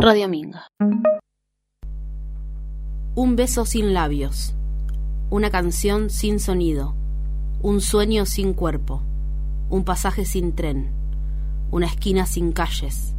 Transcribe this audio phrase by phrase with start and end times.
[0.00, 0.70] Radio Minga.
[3.16, 4.54] Un beso sin labios.
[5.28, 6.94] Una canción sin sonido.
[7.62, 9.02] Un sueño sin cuerpo.
[9.70, 10.92] Un pasaje sin tren.
[11.72, 13.16] Una esquina sin calles.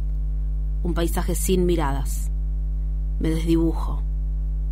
[0.82, 2.30] Un paisaje sin miradas.
[3.18, 4.02] Me desdibujo.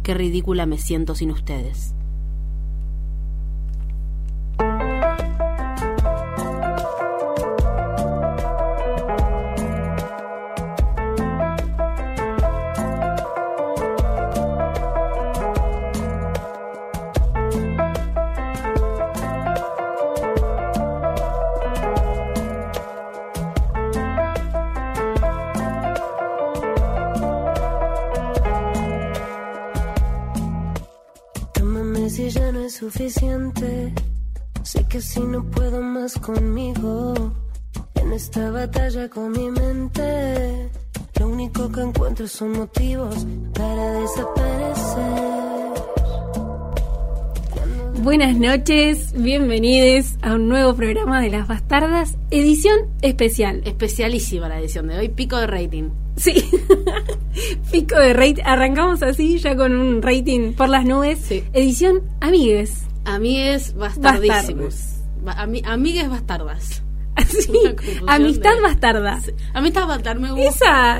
[0.02, 1.94] Qué ridícula me siento sin ustedes.
[36.32, 37.14] Conmigo.
[37.94, 40.68] En esta batalla con mi mente.
[41.18, 45.28] Lo único que encuentro son motivos para desaparecer.
[48.02, 53.62] Buenas noches, bienvenidos a un nuevo programa de Las Bastardas, edición especial.
[53.64, 55.88] Especialísima la edición de hoy, pico de rating.
[56.16, 56.34] Sí,
[57.72, 58.42] pico de rating.
[58.44, 61.20] Arrancamos así, ya con un rating por las nubes.
[61.20, 61.42] Sí.
[61.54, 62.82] Edición Amigues.
[63.06, 64.74] Amigues bastardísimos.
[64.74, 64.97] Ba-
[65.36, 66.82] ami- amigues bastardas.
[67.18, 67.76] Confusión
[68.08, 69.20] amistad de- bastarda.
[69.20, 69.32] Sí.
[69.52, 70.44] Amistad bastarda, me gusta.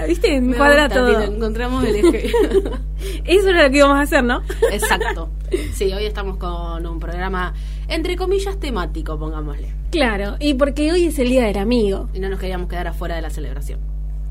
[0.01, 1.21] Esa, viste, Me encuadra todo.
[1.23, 2.31] encontramos el eje.
[3.25, 4.43] Eso era lo que íbamos a hacer, ¿no?
[4.73, 5.31] Exacto.
[5.73, 7.55] Sí, hoy estamos con un programa,
[7.89, 9.73] entre comillas, temático, pongámosle.
[9.91, 13.15] Claro, y porque hoy es el Día del Amigo, Y no nos queríamos quedar afuera
[13.17, 13.81] de la celebración.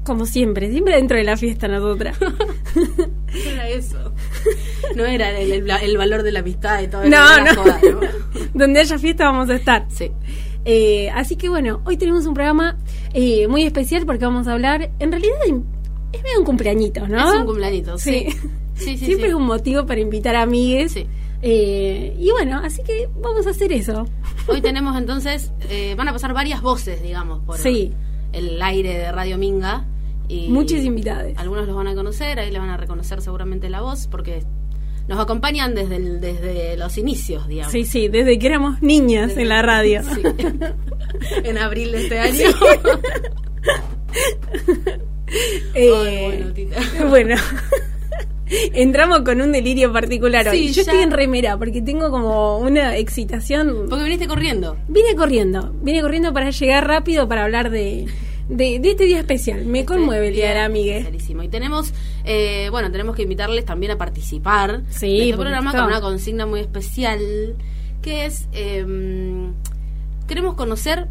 [0.08, 2.18] Como siempre, siempre dentro de la fiesta nosotras.
[3.32, 4.14] ¿Qué era eso?
[4.96, 7.12] No era el, el- el valor de la amistad y todo eso.
[7.12, 7.62] No, no.
[7.62, 8.00] joda, ¿no?
[8.54, 9.86] Donde haya fiesta vamos a estar.
[9.90, 10.12] Sí.
[10.66, 12.78] Eh, así que bueno, hoy tenemos un programa
[13.14, 17.30] eh, muy especial porque vamos a hablar, en realidad es medio un cumpleañito, ¿no?
[17.34, 18.28] Es un cumpleañito, sí.
[18.32, 18.38] Sí.
[18.78, 20.92] Sí, sí, Siempre es un motivo para invitar a amigues.
[20.92, 21.08] Sí.
[21.42, 24.06] Eh, y bueno, así que vamos a hacer eso.
[24.48, 27.92] Hoy tenemos entonces, eh, van a pasar varias voces, digamos, por Sí.
[28.34, 29.84] el aire de Radio Minga.
[30.30, 31.34] Y Muchas invitadas.
[31.38, 34.44] Algunos los van a conocer, ahí le van a reconocer seguramente la voz, porque
[35.08, 37.72] nos acompañan desde, el- desde los inicios, digamos.
[37.72, 40.02] Sí, sí, desde que éramos niñas Desde- en la radio.
[40.04, 40.22] Sí.
[41.46, 42.50] en abril de este año.
[45.74, 46.78] Eh, bueno, Tita.
[47.10, 47.36] bueno.
[48.74, 50.58] Entramos con un delirio particular hoy.
[50.58, 50.82] Sí, Yo ya.
[50.84, 53.88] estoy en remera porque tengo como una excitación.
[53.90, 54.78] Porque viniste corriendo.
[54.88, 58.06] Vine corriendo, vine corriendo para llegar rápido para hablar de,
[58.50, 59.66] de, de este día especial.
[59.66, 61.00] Me conmueve el día de la amiga.
[61.00, 61.94] Y tenemos,
[62.24, 66.46] eh, bueno, tenemos que invitarles también a participar Sí, de este programa con una consigna
[66.46, 67.56] muy especial,
[68.02, 68.86] que es, eh,
[70.28, 71.08] queremos conocer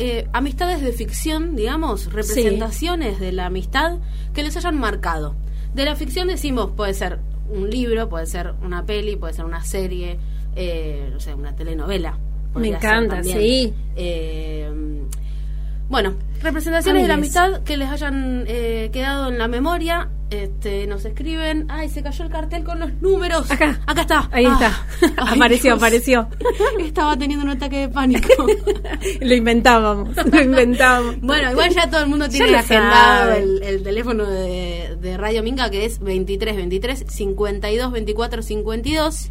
[0.00, 3.98] eh, amistades de ficción, digamos, representaciones de la amistad
[4.32, 5.34] que les hayan marcado.
[5.74, 7.18] De la ficción decimos, puede ser
[7.50, 10.18] un libro, puede ser una peli, puede ser una serie,
[10.54, 12.16] eh, no sé, una telenovela.
[12.54, 13.74] Me encanta, sí.
[13.96, 14.70] Eh,
[15.88, 20.10] bueno, representaciones de la amistad que les hayan eh, quedado en la memoria.
[20.30, 23.50] Este, nos escriben, ay, se cayó el cartel con los números.
[23.50, 23.80] Acá.
[23.86, 24.28] acá está.
[24.30, 24.52] Ahí Ah.
[25.00, 25.12] está.
[25.22, 25.78] Ay, apareció, Dios.
[25.82, 26.28] apareció.
[26.80, 28.28] Estaba teniendo un ataque de pánico.
[29.20, 31.20] lo inventábamos, lo inventábamos.
[31.22, 35.70] bueno, igual ya todo el mundo tiene agendado el, el teléfono de, de Radio Minga
[35.70, 39.30] que es 23 23 52 24 52.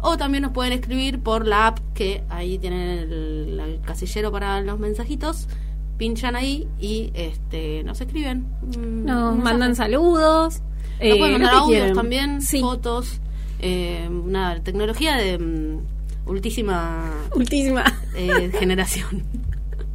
[0.00, 4.60] O también nos pueden escribir por la app que ahí tienen el, el casillero para
[4.60, 5.48] los mensajitos.
[5.98, 8.46] Pinchan ahí y este nos escriben.
[8.62, 10.60] mm, Nos mandan saludos.
[10.60, 10.62] Nos
[11.00, 13.20] eh, pueden lo mandar audios también, Sí, fotos.
[13.60, 15.80] Eh, nada, tecnología de mm,
[16.26, 17.84] ultísima última.
[18.16, 19.24] eh, generación.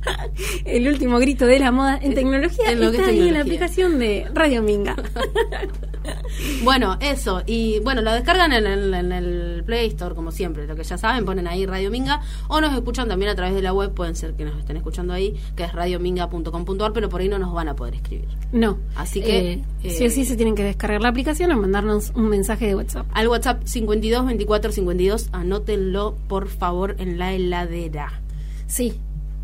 [0.66, 3.34] El último grito de la moda en tecnología en lo que está es ahí en
[3.36, 4.96] la aplicación de Radio Minga.
[6.64, 7.41] Bueno, eso.
[7.46, 10.66] Y bueno, lo descargan en el, en el Play Store, como siempre.
[10.68, 12.22] Lo que ya saben, ponen ahí Radio Minga.
[12.47, 13.94] O nos escuchan también a través de la web.
[13.94, 17.53] Pueden ser que nos estén escuchando ahí, que es radiominga.com.ar, pero por ahí no nos
[17.53, 18.28] van a poder escribir.
[18.52, 18.78] No.
[18.96, 22.12] Así que, Eh, eh, sí o sí se tienen que descargar la aplicación o mandarnos
[22.16, 23.06] un mensaje de WhatsApp.
[23.13, 28.22] Al WhatsApp 52 24 52, anótenlo por favor en la heladera.
[28.68, 28.94] Sí.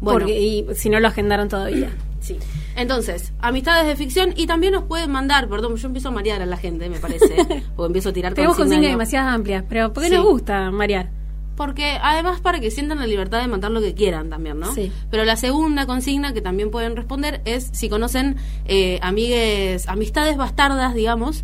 [0.02, 0.20] Bueno.
[0.22, 1.92] Porque, y si no lo agendaron todavía.
[2.20, 2.38] Sí.
[2.76, 6.46] Entonces, amistades de ficción y también nos pueden mandar, perdón, yo empiezo a marear a
[6.46, 7.36] la gente, me parece,
[7.76, 10.16] porque empiezo a tirar Tenemos consignas consignas de- demasiado amplias, pero ¿por qué Sí.
[10.16, 11.10] nos gusta marear?
[11.56, 14.74] Porque además para que sientan la libertad de mandar lo que quieran también, ¿no?
[14.74, 14.92] Sí.
[15.12, 20.94] Pero la segunda consigna que también pueden responder es si conocen eh, amigues, amistades bastardas,
[20.94, 21.44] digamos,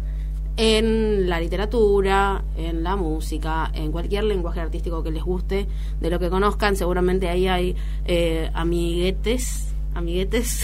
[0.58, 5.68] en la literatura, en la música, en cualquier lenguaje artístico que les guste,
[6.00, 7.76] de lo que conozcan, seguramente ahí hay
[8.06, 10.62] eh, amiguetes, amiguetes,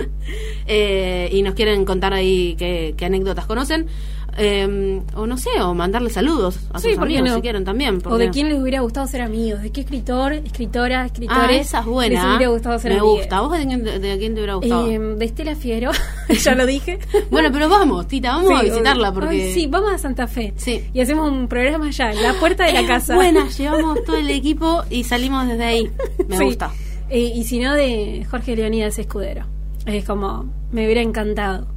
[0.66, 3.86] eh, y nos quieren contar ahí qué, qué anécdotas conocen.
[4.38, 7.36] Eh, o no sé, o mandarle saludos a Sí, sus ¿por qué amigos no?
[7.36, 8.02] si quieren también.
[8.02, 11.60] ¿por O de quién les hubiera gustado ser amigos, de qué escritor, escritora, Ah, escritores
[11.68, 12.36] esa es les buena.
[12.36, 13.38] hubiera gustado ser Me gusta.
[13.38, 14.90] ¿A vos de quién, de, de quién te hubiera gustado?
[14.90, 15.90] Eh, de Estela Fiero,
[16.28, 16.98] ya lo dije.
[17.30, 19.28] bueno, pero vamos, Tita, vamos a visitarla porque...
[19.42, 20.52] Ay, sí, vamos a Santa Fe.
[20.56, 20.84] Sí.
[20.92, 23.14] Y hacemos un programa allá, en la puerta de la casa.
[23.14, 25.90] Buena, llevamos todo el equipo y salimos desde ahí.
[26.28, 26.44] Me Sí.
[26.44, 26.72] gusta.
[27.08, 29.44] Eh, y si no, de Jorge Leonidas Escudero.
[29.86, 31.68] Es como, me hubiera encantado.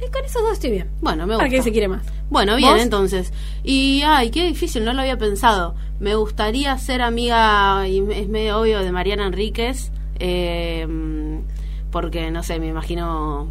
[0.00, 0.90] Eh, con esos dos estoy bien.
[1.00, 1.46] Bueno, me gusta.
[1.46, 2.04] ¿Para qué se quiere más?
[2.28, 2.82] Bueno, bien, ¿Vos?
[2.82, 3.32] entonces.
[3.64, 5.74] Y, ay, qué difícil, no lo había pensado.
[5.98, 10.86] Me gustaría ser amiga, y es medio obvio, de Mariana Enríquez, eh,
[11.90, 13.48] porque, no sé, me imagino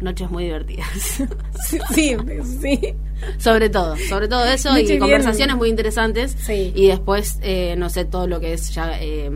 [0.00, 0.88] noches muy divertidas.
[1.68, 2.16] Sí, sí.
[2.60, 2.94] sí.
[3.38, 5.00] sobre todo, sobre todo eso, Noche y bien.
[5.00, 6.36] conversaciones muy interesantes.
[6.38, 6.72] Sí.
[6.76, 9.00] Y después, eh, no sé, todo lo que es ya...
[9.00, 9.30] eh,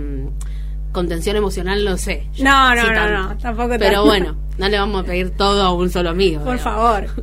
[0.93, 2.27] contención emocional, no sé.
[2.35, 3.23] yo, No, no, sí no, tanto.
[3.35, 4.05] no, tampoco Pero tanto.
[4.05, 6.45] bueno, no le vamos a pedir todo a un solo amigo.
[6.45, 7.07] Por favor.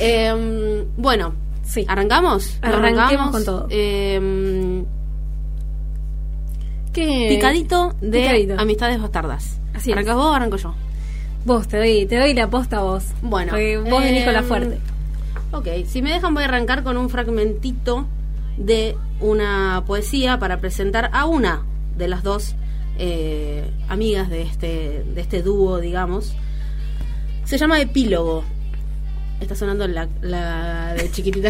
[0.00, 1.34] Eh, bueno,
[1.64, 1.84] Sí.
[1.88, 2.58] ¿arrancamos?
[2.62, 3.30] ¿No Arranquemos arrancamos?
[3.32, 3.66] con todo.
[3.68, 4.84] Eh,
[6.92, 7.26] ¿Qué?
[7.30, 8.54] picadito de Picadito.
[8.58, 9.60] Amistades Bastardas.
[9.74, 9.96] Así es.
[9.96, 10.74] ¿Arrancas vos o arranco yo?
[11.48, 13.04] Vos, te doy, te doy la posta a vos.
[13.22, 14.78] Bueno, Porque vos eh, venís con la fuerte.
[15.50, 18.06] Ok, si me dejan voy a arrancar con un fragmentito
[18.58, 21.62] de una poesía para presentar a una
[21.96, 22.54] de las dos
[22.98, 26.34] eh, amigas de este, de este dúo, digamos.
[27.44, 28.44] Se llama Epílogo.
[29.40, 31.48] Está sonando la, la de chiquitita.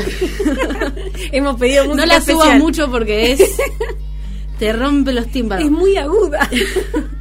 [1.33, 2.61] Hemos pedido música no la subas especial.
[2.61, 3.41] mucho porque es...
[4.61, 5.65] te rompe los tímpanos.
[5.65, 6.49] Es muy aguda.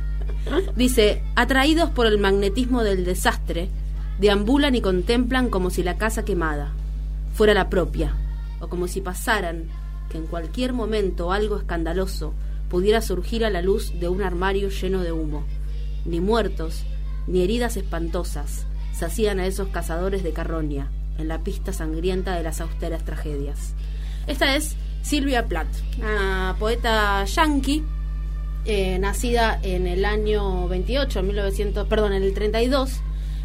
[0.76, 3.70] Dice, atraídos por el magnetismo del desastre,
[4.20, 6.74] deambulan y contemplan como si la casa quemada
[7.34, 8.16] fuera la propia,
[8.60, 9.66] o como si pasaran
[10.10, 12.34] que en cualquier momento algo escandaloso
[12.70, 15.46] pudiera surgir a la luz de un armario lleno de humo.
[16.06, 16.84] Ni muertos,
[17.28, 22.62] ni heridas espantosas sacían a esos cazadores de carroña en la pista sangrienta de las
[22.62, 23.74] austeras tragedias.
[24.26, 25.68] Esta es Silvia Plath,
[26.00, 27.84] una poeta yankee
[28.68, 33.00] eh, nacida en el año 28, 1900, perdón, en el 32,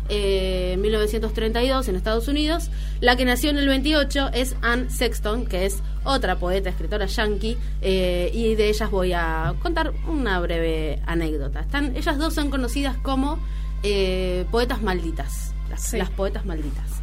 [0.08, 2.70] eh, 1932 en Estados Unidos.
[3.00, 7.56] La que nació en el 28 es Anne Sexton, que es otra poeta, escritora yankee,
[7.80, 11.60] eh, y de ellas voy a contar una breve anécdota.
[11.60, 13.38] Están, ellas dos son conocidas como
[13.84, 15.96] eh, poetas malditas, las, Sí.
[15.96, 17.02] las poetas malditas.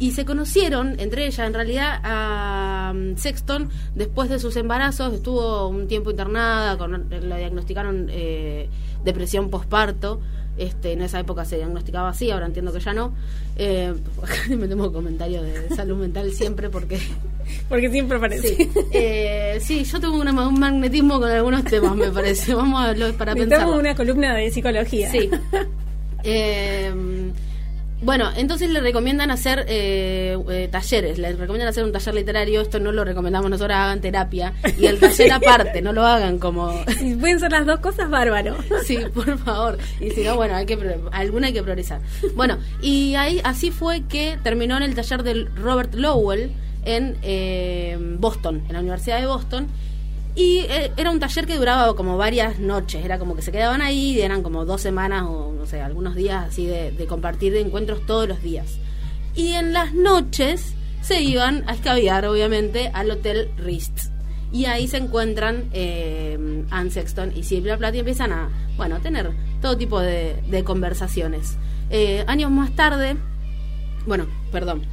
[0.00, 5.12] Y se conocieron, entre ellas, en realidad, a um, Sexton después de sus embarazos.
[5.12, 8.68] Estuvo un tiempo internada, con, le diagnosticaron eh,
[9.04, 10.20] depresión posparto.
[10.56, 13.12] Este, en esa época se diagnosticaba así, ahora entiendo que ya no.
[13.56, 13.92] Eh,
[14.56, 16.98] me tomo comentarios de salud mental siempre porque
[17.68, 18.56] Porque siempre parece.
[18.56, 22.54] sí, eh, sí yo tengo una- un magnetismo con algunos temas, me parece.
[22.54, 23.66] Vamos a verlo para pensar.
[23.68, 25.10] Una columna de psicología.
[25.10, 25.28] Sí.
[26.24, 26.92] Eh,
[28.00, 32.78] bueno, entonces le recomiendan hacer eh, eh, talleres, le recomiendan hacer un taller literario, esto
[32.78, 36.72] no lo recomendamos nosotros, hagan terapia, y el taller aparte, no lo hagan como...
[36.98, 38.56] Si pueden ser las dos cosas, bárbaro.
[38.84, 39.76] Sí, por favor.
[40.00, 40.78] Y si no, bueno, hay que
[41.12, 42.00] alguna hay que priorizar.
[42.34, 46.52] Bueno, y ahí así fue que terminó en el taller del Robert Lowell
[46.84, 49.68] en eh, Boston, en la Universidad de Boston.
[50.38, 53.82] Y eh, era un taller que duraba como varias noches, era como que se quedaban
[53.82, 57.60] ahí, y eran como dos semanas o no sé, algunos días así de, compartir de
[57.60, 58.78] encuentros todos los días.
[59.34, 64.12] Y en las noches se iban a escabiar, obviamente, al Hotel Ritz.
[64.52, 66.38] Y ahí se encuentran eh,
[66.70, 71.58] Anne Sexton y Silvia Plath y empiezan a, bueno, tener todo tipo de, de conversaciones.
[71.90, 73.16] Eh, años más tarde,
[74.06, 74.86] bueno, perdón,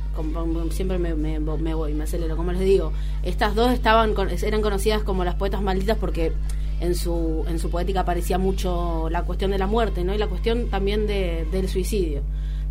[0.72, 2.92] siempre me, me- me voy, me acelero, como les digo,
[3.24, 6.32] estas dos estaban eran conocidas como las poetas malditas porque
[6.80, 10.14] en su, en su poética aparecía mucho la cuestión de la muerte, ¿no?
[10.14, 12.22] Y la cuestión también de- del suicidio.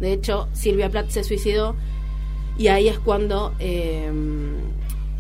[0.01, 1.77] De hecho, Silvia Plath se suicidó
[2.59, 4.11] y ahí es cuando eh,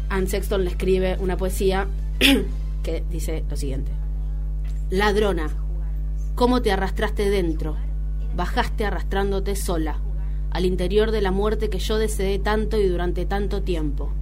[0.09, 1.89] Anne Sexton le escribe una poesía
[2.83, 3.91] que dice lo siguiente.
[4.91, 5.49] Ladrona,
[6.35, 7.77] ¿cómo te arrastraste dentro?
[8.37, 9.99] Bajaste arrastrándote sola,
[10.55, 14.13] al interior de la muerte que yo deseé tanto y durante tanto tiempo.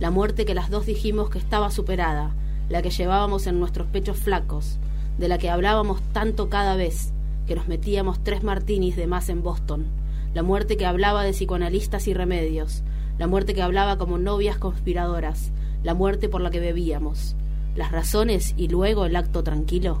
[0.00, 2.34] La muerte que las dos dijimos que estaba superada,
[2.70, 4.78] la que llevábamos en nuestros pechos flacos,
[5.18, 7.12] de la que hablábamos tanto cada vez,
[7.46, 9.84] que nos metíamos tres martinis de más en Boston.
[10.32, 12.82] La muerte que hablaba de psicoanalistas y remedios,
[13.18, 17.36] la muerte que hablaba como novias conspiradoras, la muerte por la que bebíamos,
[17.76, 20.00] las razones y luego el acto tranquilo.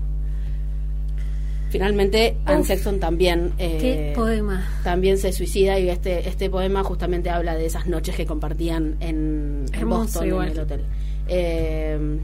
[1.72, 2.64] Finalmente, Anne.
[2.64, 4.68] Sexton también eh, Qué poema.
[4.84, 9.64] también se suicida y este este poema justamente habla de esas noches que compartían en,
[9.86, 10.48] Boston igual.
[10.48, 10.80] en el hotel.
[11.28, 12.18] Eh,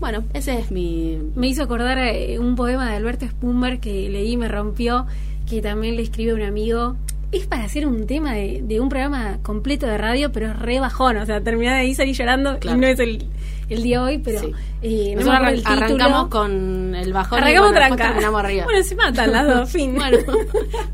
[0.00, 1.20] Bueno, ese es mi...
[1.36, 5.06] Me hizo acordar eh, un poema de Alberto Spumber que leí y me rompió,
[5.48, 6.96] que también le escribe un amigo.
[7.34, 10.78] Es para hacer un tema de, de un programa completo de radio, pero es re
[10.78, 11.16] bajón.
[11.16, 12.78] O sea, terminar de ahí salir llorando Claro.
[12.78, 13.26] y no es el,
[13.68, 14.52] el día hoy, pero Sí.
[14.82, 15.74] eh, no el arran- título.
[15.84, 18.64] arrancamos con el bajón Arrancamos y bueno, terminamos arriba.
[18.64, 19.94] Bueno, se matan las dos, fin.
[19.96, 20.18] bueno,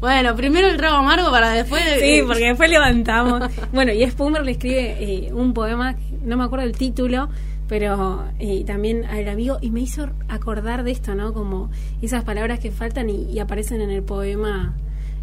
[0.00, 1.82] bueno, primero el trago amargo para después...
[2.00, 3.42] Sí, porque después levantamos.
[3.72, 7.28] Bueno, y Spoomer le escribe eh, un poema, no me acuerdo el título,
[7.68, 11.34] pero eh, también al amigo, y me hizo acordar de esto, ¿no?
[11.34, 11.70] Como
[12.00, 14.74] esas palabras que faltan y, y aparecen en el poema,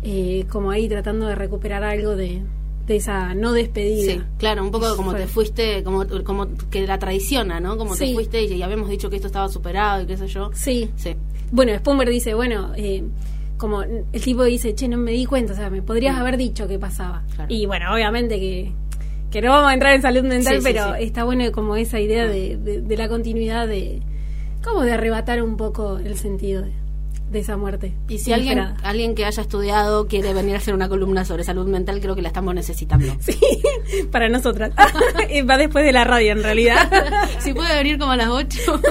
[0.04, 2.42] eh, como ahí tratando de recuperar algo de,
[2.86, 4.14] de esa no despedida.
[4.14, 7.78] Sí, claro, un poco como Fue- te fuiste, como, como que la traiciona, ¿no?
[7.78, 10.52] Como te fuiste y, y habíamos dicho que esto estaba superado y qué sé yo.
[10.54, 10.90] Sí.
[10.96, 11.16] Sí.
[11.52, 13.04] Bueno, Spoomer dice, bueno, eh,
[13.58, 16.68] como el tipo dice, che, no me di cuenta, o sea, me podrías haber dicho
[16.68, 17.22] qué pasaba.
[17.22, 17.32] Mm.
[17.36, 17.54] Claro.
[17.54, 18.72] Y bueno, obviamente que,
[19.32, 22.58] que no vamos a entrar en salud mental, pero está bueno como esa idea de,
[22.58, 24.02] de- de la continuidad de,
[24.64, 26.72] como de arrebatar un poco el sentido de,
[27.30, 27.94] de esa muerte.
[28.08, 31.68] Y si alguien, alguien que haya estudiado quiere venir a hacer una columna sobre salud
[31.68, 33.16] mental, creo que la estamos necesitando.
[33.28, 33.38] Sí,
[34.12, 34.72] para nosotras.
[35.30, 36.90] Eh, Va después de la radio, en realidad.
[37.40, 38.82] si puede venir como a las 8.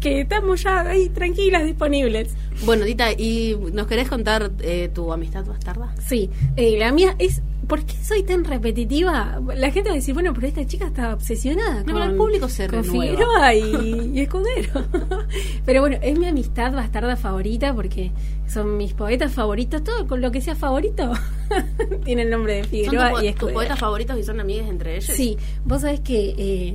[0.00, 2.34] que estamos ya ahí tranquilas, disponibles.
[2.64, 5.94] Bueno, Dita, ¿y nos querés contar eh, tu amistad bastarda?
[6.06, 7.42] Sí, eh, la mía es.
[7.68, 9.40] ¿Por qué soy tan repetitiva?
[9.54, 12.48] La gente va a decir, bueno, pero esta chica está obsesionada No, con, el público
[12.48, 12.82] se con.
[12.84, 14.84] Figueroa y, y Escudero.
[15.64, 18.10] pero bueno, es mi amistad bastarda favorita porque
[18.48, 19.84] son mis poetas favoritos.
[19.84, 21.12] Todo con lo que sea favorito
[22.04, 23.54] tiene el nombre de ¿Son Figueroa tu po- y tus Escudero.
[23.54, 25.14] poetas favoritos y son amigas entre ellos?
[25.14, 26.74] Sí, vos sabés que eh,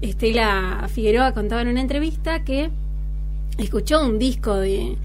[0.00, 2.70] Estela Figueroa contaba en una entrevista que
[3.58, 4.96] escuchó un disco de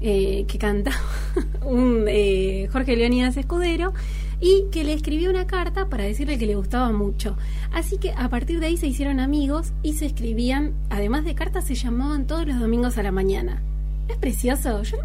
[0.00, 0.96] eh, que cantaba
[1.64, 3.92] un eh, Jorge Leonidas Escudero
[4.40, 7.36] y que le escribió una carta para decirle que le gustaba mucho.
[7.72, 11.64] Así que a partir de ahí se hicieron amigos y se escribían, además de cartas,
[11.66, 13.60] se llamaban todos los domingos a la mañana.
[14.08, 14.96] Es precioso, yo,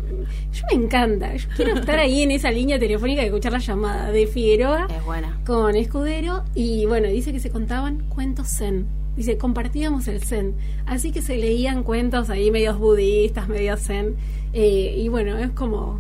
[0.53, 4.12] yo me encanta, yo quiero estar ahí en esa línea telefónica y escuchar la llamada
[4.12, 5.41] de Figueroa Es buena.
[5.45, 8.85] con Escudero y bueno, dice que se contaban cuentos zen.
[9.15, 10.55] Dice, compartíamos el zen.
[10.86, 14.15] Así que se leían cuentos ahí medios budistas, medios zen.
[14.53, 16.00] Eh, y bueno, es como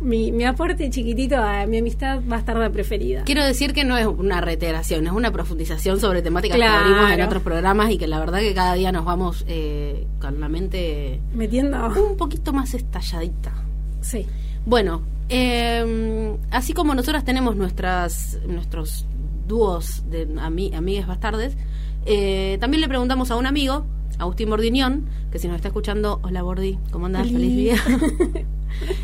[0.00, 3.22] mi, mi aporte chiquitito a mi amistad bastarda preferida.
[3.24, 6.72] Quiero decir que no es una reiteración, es una profundización sobre temáticas Claro.
[6.86, 10.06] que abrimos en otros programas y que la verdad que cada día nos vamos eh,
[10.20, 11.86] con la mente Metiendo...
[12.10, 13.52] un poquito más estalladita.
[14.00, 14.26] Sí.
[14.66, 19.06] Bueno, eh, así como nosotras tenemos nuestras nuestros
[19.46, 21.56] dúos de ami- amigues bastardes,
[22.06, 23.86] eh, también le preguntamos a un amigo,
[24.18, 27.28] Agustín Bordiñón, que si nos está escuchando, hola Bordi, ¿cómo andás?
[27.28, 27.76] Feliz día.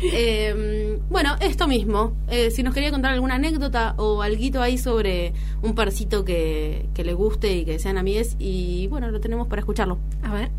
[0.01, 5.33] Eh, bueno, esto mismo, eh, si nos quería contar alguna anécdota o alguito ahí sobre
[5.61, 9.59] un parcito que, que le guste y que sean amigues, y bueno, lo tenemos para
[9.59, 9.99] escucharlo.
[10.23, 10.49] A ver.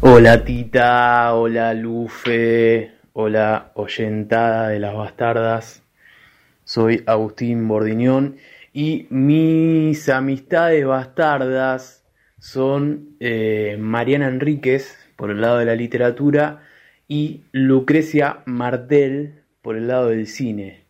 [0.00, 5.82] Hola Tita, hola Lufe, hola oyentada de las bastardas.
[6.64, 8.36] Soy Agustín Bordiñón
[8.72, 12.04] y mis amistades bastardas
[12.38, 16.62] son eh, Mariana Enríquez por el lado de la literatura
[17.08, 20.84] y Lucrecia Martel por el lado del cine.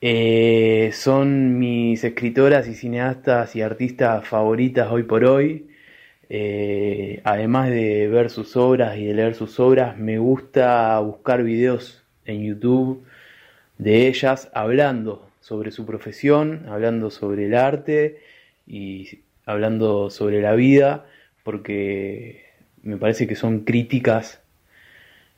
[0.00, 5.68] Eh, son mis escritoras y cineastas y artistas favoritas hoy por hoy.
[6.28, 12.02] Eh, además de ver sus obras y de leer sus obras, me gusta buscar videos
[12.24, 13.04] en YouTube
[13.78, 18.20] de ellas hablando sobre su profesión, hablando sobre el arte
[18.66, 21.04] y hablando sobre la vida,
[21.42, 22.44] porque
[22.82, 24.40] me parece que son críticas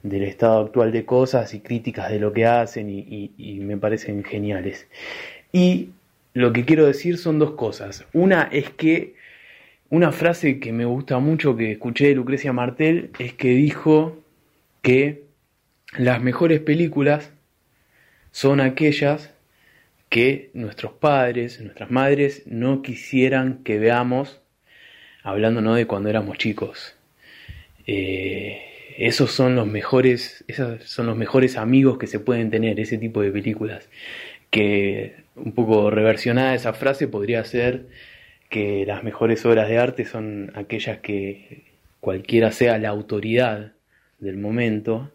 [0.03, 4.87] del estado actual de cosas y críticas de lo que hacen y, me parecen geniales.
[5.53, 5.89] Y
[6.35, 8.05] lo que quiero decir son dos cosas.
[8.13, 9.15] Una es que
[9.89, 14.19] una frase que me gusta mucho que escuché de Lucrecia Martel es que dijo
[14.83, 15.23] que
[15.97, 17.31] las mejores películas
[18.31, 19.34] son aquellas
[20.15, 24.41] que nuestros padres, nuestras madres no quisieran que veamos,
[25.25, 26.95] hablándonos de cuando éramos chicos.
[27.89, 28.61] Eh,
[28.97, 33.23] esos son los mejores, esos son los mejores amigos que se pueden tener, ese tipo
[33.23, 33.89] de películas.
[34.51, 37.89] Que un poco reversionada esa frase podría ser
[38.51, 43.73] que las mejores obras de arte son aquellas que cualquiera sea la autoridad
[44.21, 45.11] del momento,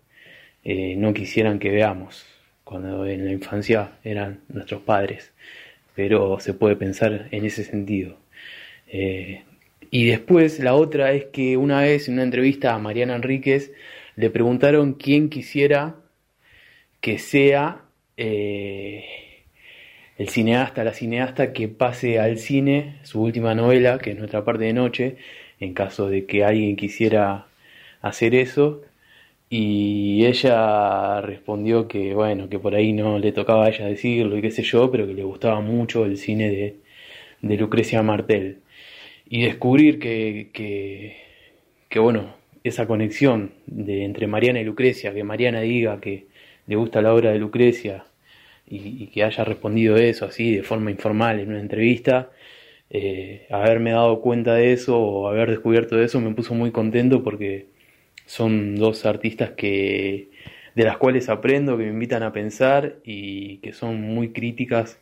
[0.66, 2.26] eh, no quisieran que veamos,
[2.70, 5.34] cuando en la infancia eran nuestros padres,
[5.96, 8.18] pero se puede pensar en ese sentido.
[8.88, 9.42] Eh,
[9.90, 13.72] y después la otra es que una vez en una entrevista a Mariana Enríquez
[14.16, 15.96] le preguntaron quién quisiera
[17.02, 17.82] que sea
[18.18, 19.04] eh,
[20.20, 24.66] el cineasta, la cineasta que pase al cine su última novela, que es Nuestra parte
[24.66, 25.18] de noche,
[25.60, 27.48] en caso de que alguien quisiera
[28.04, 28.84] hacer eso.
[29.50, 34.42] Y ella respondió que, bueno, que por ahí no le tocaba a ella decirlo y
[34.42, 36.76] qué sé yo, pero que le gustaba mucho el cine de,
[37.42, 38.60] de Lucrecia Martel.
[39.28, 41.18] Y descubrir que, que,
[41.90, 46.28] que, bueno, esa conexión de, entre Mariana y Lucrecia, que Mariana diga que
[46.68, 48.06] le gusta la obra de Lucrecia
[48.68, 52.32] y, que haya respondido eso así de forma informal en una entrevista,
[52.92, 57.24] eh, haberme dado cuenta de eso o haber descubierto de eso me puso muy contento
[57.24, 57.68] porque
[58.30, 60.30] son dos artistas que
[60.76, 65.00] de las cuales aprendo, que me invitan a pensar y que son muy críticas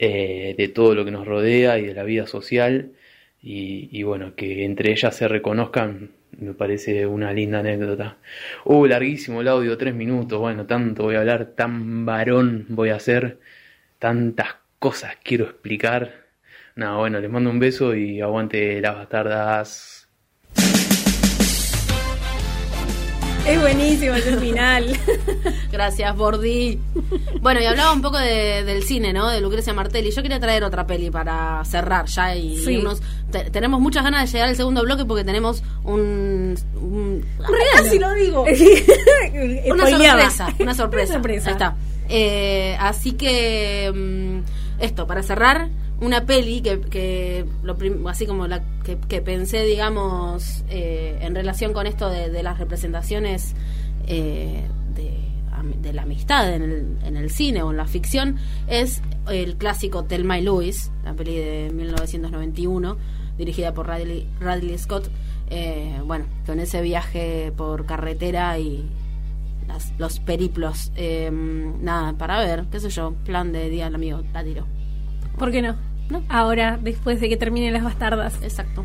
[0.00, 2.92] eh, de todo lo que nos rodea y de la vida social
[3.42, 8.18] y, bueno, que entre ellas se reconozcan me parece una linda anécdota.
[8.64, 10.38] Uh, larguísimo el audio, tres minutos.
[10.38, 13.38] Bueno, tanto voy a hablar, tan varón voy a hacer,
[13.98, 16.26] tantas cosas quiero explicar.
[16.76, 20.08] Nada, bueno, les mando un beso y aguante las bastardas.
[23.46, 24.86] Es buenísimo ese final.
[25.72, 26.78] Gracias, Bordi.
[27.40, 29.28] Bueno, y hablaba un poco del cine, ¿no?
[29.28, 30.10] De Lucrecia Martelli.
[30.10, 32.62] Yo quería traer otra peli para cerrar ya y
[33.52, 36.56] tenemos muchas ganas de llegar al segundo bloque porque tenemos un...
[36.76, 37.24] un,
[37.76, 38.44] Casi lo digo.
[39.70, 40.48] una sorpresa.
[40.58, 41.20] Una sorpresa.
[41.24, 41.76] Ahí está.
[42.08, 43.92] Eh, así que...
[43.94, 44.40] Mm,
[44.80, 45.68] esto, para cerrar,
[46.00, 47.76] una peli que, que lo
[48.08, 48.62] así como la
[49.08, 53.54] que, pensé, digamos, eh, en relación con esto de, las representaciones
[54.06, 54.64] eh,
[54.94, 58.36] de, la amistad en el, en el cine o en la ficción,
[58.68, 62.96] es el clásico Thelma y Louis, la peli de 1991,
[63.36, 65.10] dirigida por Radley, Radley Scott.
[65.48, 68.88] Eh, bueno, con ese viaje por carretera y
[69.98, 70.92] los periplos.
[71.80, 74.66] nada, para ver, qué sé yo, plan de día del amigo, la tiro.
[75.36, 75.89] ¿Por qué no?
[76.28, 78.34] Ahora, después de que terminen las bastardas.
[78.42, 78.84] Exacto.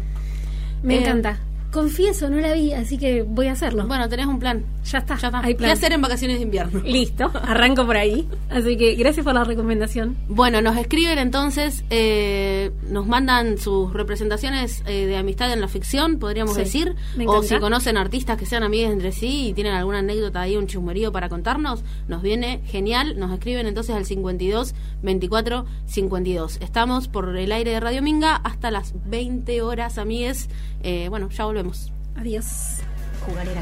[0.84, 1.40] Me eh, encanta.
[1.72, 3.88] Confieso, no la vi, así que voy a hacerlo.
[3.88, 4.64] Bueno, tenés un plan.
[4.86, 5.18] Ya está.
[5.18, 5.40] Ya está.
[5.40, 5.70] Hay plan.
[5.70, 6.82] ¿Qué hacer en vacaciones de invierno?
[6.86, 8.28] Listo, arranco por ahí.
[8.50, 10.18] Así que gracias por la recomendación.
[10.28, 16.20] Bueno, nos escriben entonces, eh, nos mandan sus representaciones eh, de amistad en la ficción,
[16.20, 16.96] podríamos decir.
[17.26, 20.68] o si conocen artistas que sean amigas entre sí y tienen alguna anécdota ahí, un
[20.68, 23.18] chusmerío para contarnos, nos viene genial.
[23.18, 26.58] Nos escriben entonces al 52 24 52.
[26.62, 30.50] Estamos por el aire de Radio Minga hasta las 20 horas, amigues.
[30.84, 31.92] Eh, bueno, ya volvemos.
[32.16, 32.78] Adiós.
[33.26, 33.62] Jugarera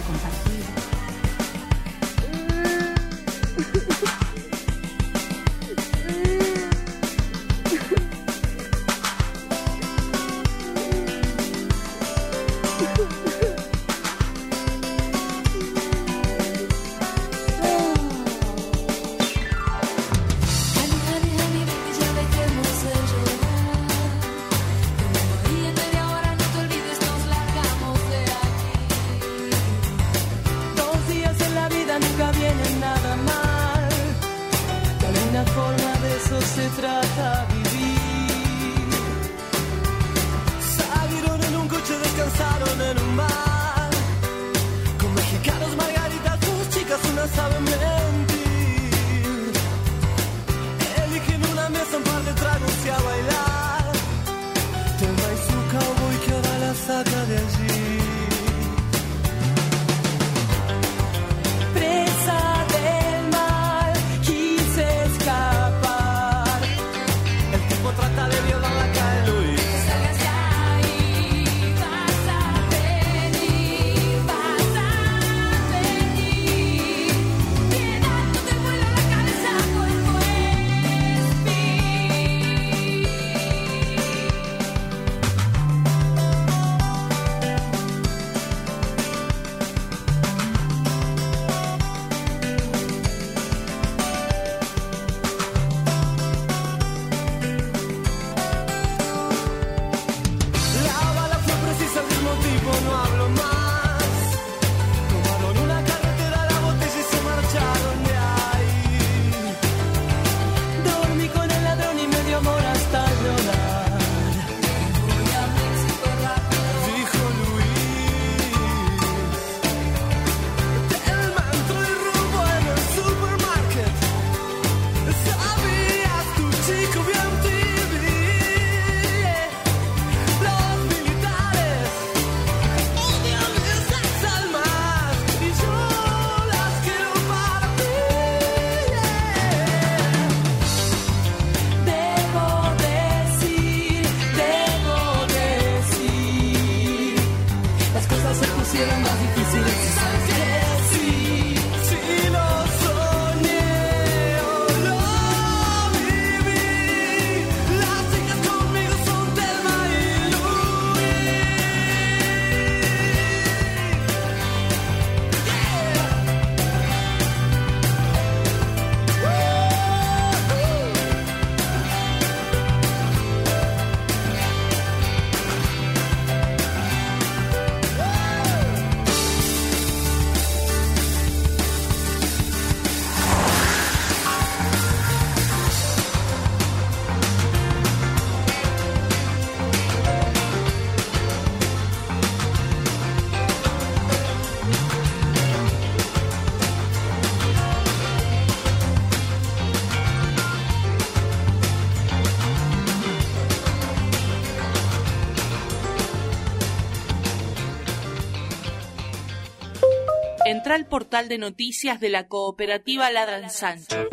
[210.73, 214.07] central portal de noticias de la cooperativa Ladran Sancho.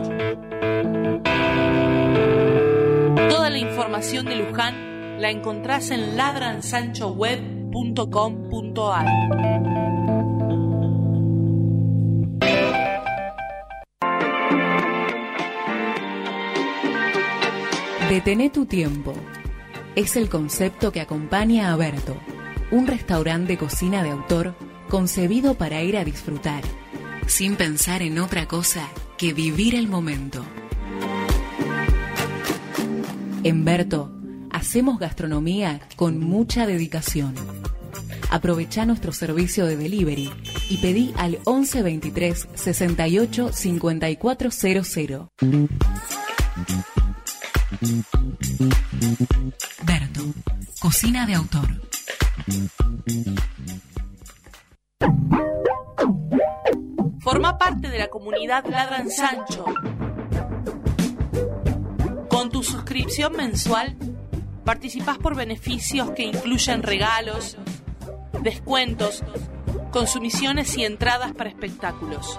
[3.31, 9.07] Toda la información de Luján la encontrás en ladransanchoweb.com.ar.
[18.11, 19.15] Detené tu tiempo.
[19.97, 22.19] Es el concepto que acompaña a Berto,
[22.71, 24.55] un restaurante de cocina de autor
[24.91, 26.63] concebido para ir a disfrutar,
[27.27, 30.45] sin pensar en otra cosa que vivir el momento.
[33.43, 34.13] En Berto,
[34.51, 37.35] hacemos gastronomía con mucha dedicación.
[38.31, 40.31] Aprovecha nuestro servicio de delivery
[40.69, 45.29] y pedí al 11 23 68 5400.
[49.87, 50.23] Berto,
[50.81, 51.69] cocina de autor.
[57.21, 59.65] Forma parte de la comunidad Ladran Sancho.
[62.29, 63.97] Con tu suscripción mensual,
[64.65, 67.59] participás por beneficios que incluyen regalos,
[68.43, 69.23] descuentos,
[69.91, 72.39] consumiciones y entradas para espectáculos.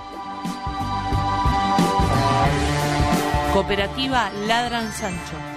[3.53, 5.50] Cooperativa Ladran Sancho.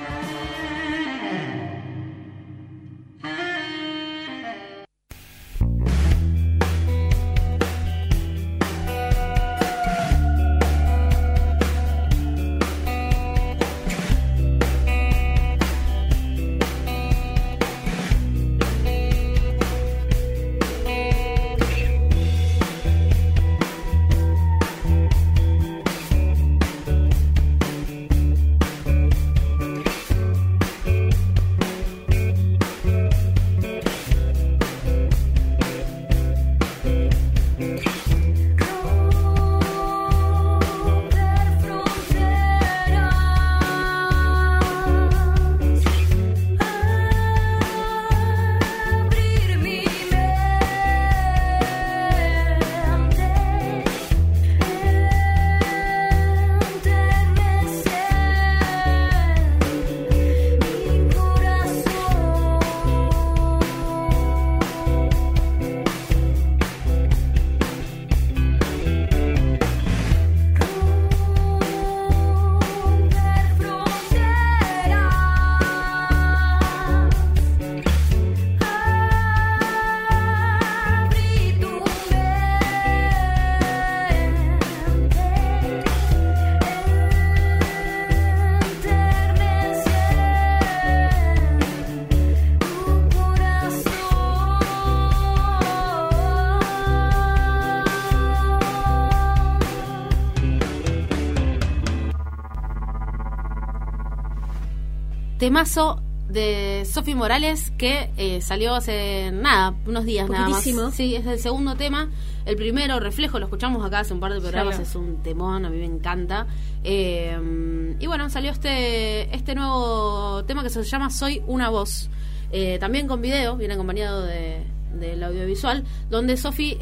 [105.44, 110.64] Temazo de Sofi Morales que eh, salió hace nada, unos días nada más.
[110.94, 112.08] Sí, es el segundo tema.
[112.46, 115.68] El primero, Reflejo, lo escuchamos acá hace un par de programas, es un temón, a
[115.68, 116.46] mí me encanta.
[116.82, 122.08] Eh, y bueno, salió este, este nuevo tema que se llama Soy una voz.
[122.50, 124.62] Eh, también con video, viene acompañado de,
[124.94, 126.78] del audiovisual, donde Sofi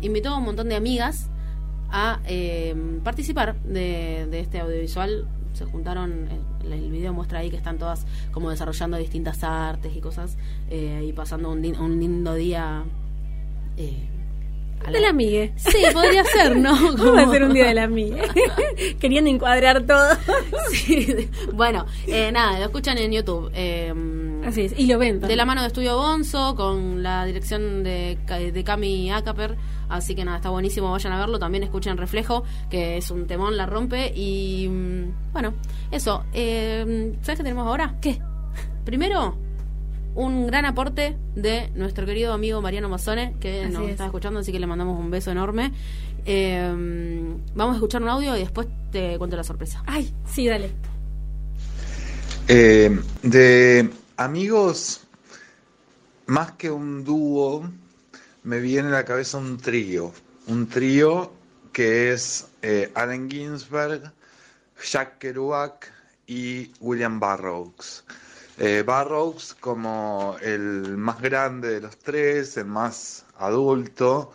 [0.00, 1.28] invitó a un montón de amigas
[1.90, 2.18] a
[3.04, 6.28] participar de, de este audiovisual se juntaron,
[6.64, 10.36] el, el, video muestra ahí que están todas como desarrollando distintas artes y cosas
[10.68, 12.84] eh, y pasando un, un lindo día.
[13.76, 14.09] Eh,
[14.88, 15.52] de la amigue.
[15.56, 16.74] Sí, podría ser, ¿no?
[16.96, 18.22] ¿Cómo va a ser un día de la amigue?
[19.00, 20.16] Queriendo encuadrar todo.
[20.72, 21.28] sí.
[21.52, 23.50] Bueno, eh, nada, lo escuchan en YouTube.
[23.54, 23.92] Eh,
[24.44, 25.20] Así es, y lo ven.
[25.20, 28.18] De la mano de Estudio Bonzo, con la dirección de,
[28.52, 29.56] de Cami Acaper.
[29.88, 31.38] Así que nada, está buenísimo, vayan a verlo.
[31.38, 34.12] También escuchen Reflejo, que es un temón, la rompe.
[34.14, 35.54] Y mm, bueno,
[35.90, 36.24] eso.
[36.32, 37.96] Eh, ¿Sabes qué tenemos ahora?
[38.00, 38.20] ¿Qué?
[38.84, 39.36] Primero,
[40.14, 43.90] un gran aporte de nuestro querido amigo Mariano Mazzone, que Así nos es.
[43.90, 45.72] está escuchando, así que le mandamos un beso enorme.
[46.26, 46.70] Eh,
[47.54, 49.82] vamos a escuchar un audio y después te cuento la sorpresa.
[49.86, 50.70] Ay, sí, dale.
[52.48, 55.02] Eh, de amigos,
[56.26, 57.70] más que un dúo,
[58.42, 60.12] me viene a la cabeza un trío.
[60.46, 61.32] Un trío
[61.72, 64.12] que es eh, Allen Ginsberg,
[64.90, 65.92] Jack Kerouac
[66.26, 68.04] y William Burroughs.
[68.62, 74.32] Eh, Burroughs como el más grande de los tres, el más adulto,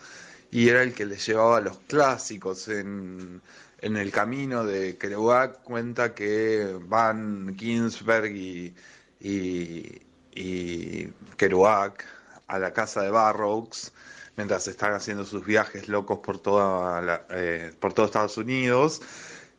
[0.49, 2.67] y era el que le llevaba los clásicos.
[2.67, 3.39] En,
[3.81, 8.73] en el camino de Kerouac cuenta que van Ginsberg y,
[9.19, 10.01] y,
[10.33, 11.07] y
[11.37, 12.03] Kerouac
[12.47, 13.93] a la casa de Burroughs
[14.37, 19.03] mientras están haciendo sus viajes locos por, toda eh, por todo Estados Unidos.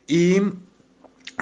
[0.09, 0.41] Y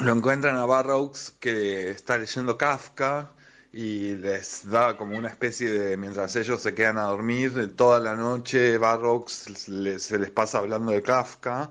[0.03, 3.31] lo encuentran a Barrows que está leyendo Kafka
[3.73, 8.15] y les da como una especie de, mientras ellos se quedan a dormir, toda la
[8.15, 11.71] noche Barrows se les pasa hablando de Kafka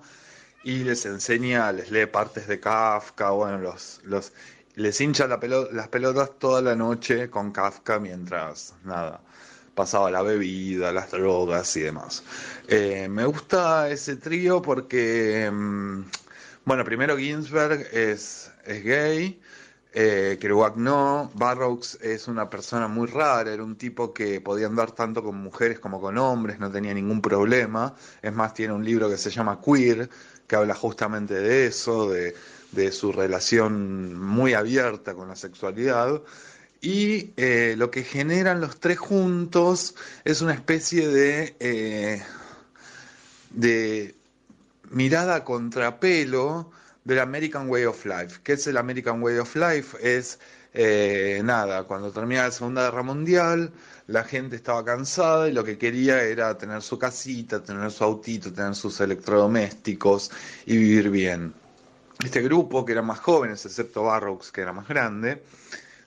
[0.63, 4.33] y les enseña, les lee partes de Kafka, bueno, los,
[4.75, 5.39] les hincha la
[5.71, 9.21] las pelotas toda la noche con Kafka mientras, nada,
[9.75, 12.23] pasaba la bebida, las drogas y demás.
[12.67, 16.03] Eh, me gusta ese trío porque, mm,
[16.65, 19.39] bueno, primero Ginsberg es, es gay,
[19.95, 24.91] eh, Kerouac no, Barrows es una persona muy rara, era un tipo que podía andar
[24.91, 29.09] tanto con mujeres como con hombres, no tenía ningún problema, es más, tiene un libro
[29.09, 30.09] que se llama Queer,
[30.47, 32.35] que habla justamente de eso, de,
[32.71, 36.21] de su relación muy abierta con la sexualidad.
[36.81, 39.95] Y eh, lo que generan los tres juntos
[40.25, 42.21] es una especie de, eh,
[43.51, 44.15] de
[44.93, 46.71] mirada contrapelo
[47.03, 48.39] del American Way of Life.
[48.43, 49.97] ¿Qué es el American Way of Life?
[50.01, 50.39] Es
[50.73, 53.71] eh, nada, cuando termina la Segunda Guerra Mundial,
[54.07, 58.51] la gente estaba cansada y lo que quería era tener su casita, tener su autito,
[58.51, 60.31] tener sus electrodomésticos
[60.65, 61.53] y vivir bien.
[62.23, 65.43] Este grupo, que eran más jóvenes, excepto Barrocks, que era más grande,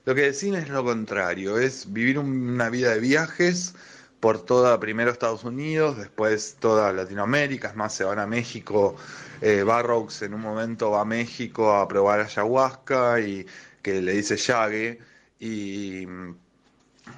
[0.05, 3.73] lo que decían es lo contrario, es vivir un- una vida de viajes
[4.19, 8.95] por toda, primero Estados Unidos, después toda Latinoamérica, es más, se van a México,
[9.41, 13.45] eh, Barrocks en un momento va a México a probar ayahuasca y
[13.81, 14.99] que le dice Yague
[15.39, 16.07] y,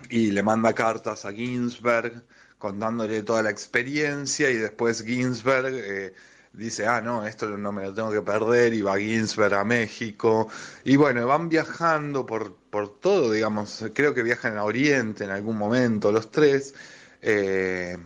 [0.09, 2.23] y le manda cartas a Ginsberg
[2.57, 6.13] contándole toda la experiencia y después Ginsberg eh,
[6.53, 10.49] dice, ah, no, esto no me lo tengo que perder y va Ginsberg a México.
[10.83, 15.57] Y bueno, van viajando por, por todo, digamos, creo que viajan a Oriente en algún
[15.57, 16.73] momento los tres
[17.21, 17.97] eh,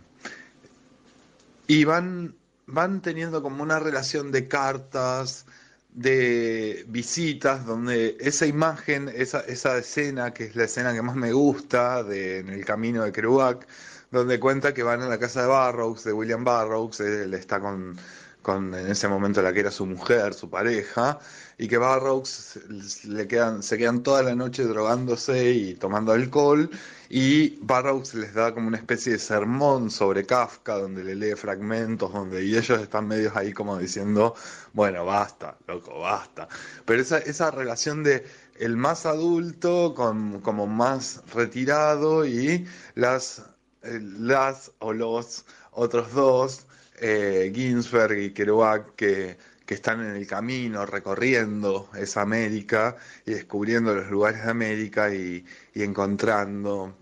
[1.67, 5.45] y van, van teniendo como una relación de cartas,
[5.93, 11.31] de visitas, donde esa imagen, esa, esa escena, que es la escena que más me
[11.31, 13.67] gusta, de, en el camino de Kerouac,
[14.11, 17.97] donde cuenta que van a la casa de Barrows, de William Barrows, él está con,
[18.43, 21.17] con en ese momento la que era su mujer, su pareja,
[21.57, 22.59] y que Barrows
[23.05, 26.69] le quedan, se quedan toda la noche drogándose y tomando alcohol,
[27.09, 32.11] y Barrows les da como una especie de sermón sobre Kafka, donde le lee fragmentos,
[32.13, 34.35] donde y ellos están medios ahí como diciendo,
[34.73, 36.47] bueno, basta, loco, basta.
[36.85, 38.25] Pero esa, esa relación de
[38.59, 43.43] el más adulto con como más retirado y las,
[43.83, 46.67] eh, las o los otros dos,
[46.99, 53.93] eh, Ginsberg y Kerouac, que, que están en el camino recorriendo esa América y descubriendo
[53.95, 56.95] los lugares de América y, y encontrando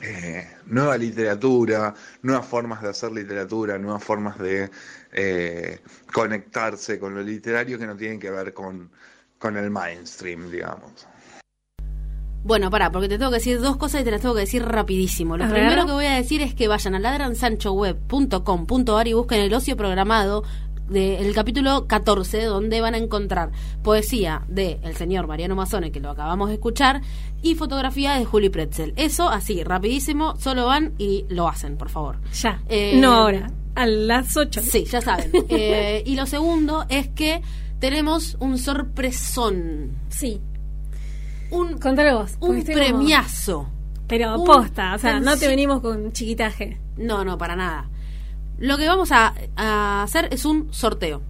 [0.00, 4.70] eh, nueva literatura, nuevas formas de hacer literatura, nuevas formas de
[5.12, 5.80] eh,
[6.12, 8.90] conectarse con lo literario que no tienen que ver con,
[9.38, 11.06] con el mainstream, digamos.
[12.44, 14.64] Bueno, pará, porque te tengo que decir dos cosas y te las tengo que decir
[14.64, 15.36] rapidísimo.
[15.36, 19.76] Lo primero que voy a decir es que vayan a ladransanchoweb.com.ar y busquen el ocio
[19.76, 20.42] programado
[20.88, 23.50] del capítulo 14, donde van a encontrar
[23.82, 27.00] poesía de el señor Mariano Mazzone, que lo acabamos de escuchar,
[27.42, 28.92] y fotografía de Juli Pretzel.
[28.96, 32.18] Eso así, rapidísimo, solo van y lo hacen, por favor.
[32.34, 32.60] Ya.
[32.68, 33.50] Eh, no ahora.
[33.74, 34.60] A las 8.
[34.62, 35.32] Sí, ya saben.
[35.48, 37.40] Eh, y lo segundo es que
[37.78, 40.40] tenemos un sorpresón, Sí.
[41.52, 42.36] Un, Contalo vos.
[42.40, 43.68] un premiazo.
[44.08, 46.78] Pero un posta, o sea, no te venimos con chiquitaje.
[46.96, 47.88] No, no, para nada.
[48.58, 51.22] Lo que vamos a, a hacer es un sorteo.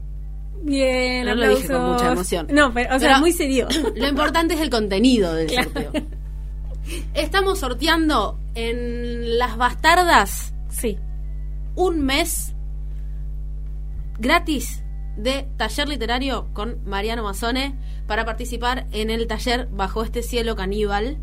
[0.64, 2.46] Bien, No lo dije con mucha emoción.
[2.50, 3.68] No, pero, o sea, Pero- muy serio.
[3.96, 5.70] Lo importante es el contenido del Claro.
[5.72, 5.92] sorteo.
[7.14, 10.98] Estamos sorteando en Las Bastardas Sí.
[11.76, 12.54] un mes
[14.18, 14.82] gratis
[15.16, 17.74] de taller literario con Mariano Mazzone
[18.06, 21.18] para participar en el taller Bajo este cielo caníbal.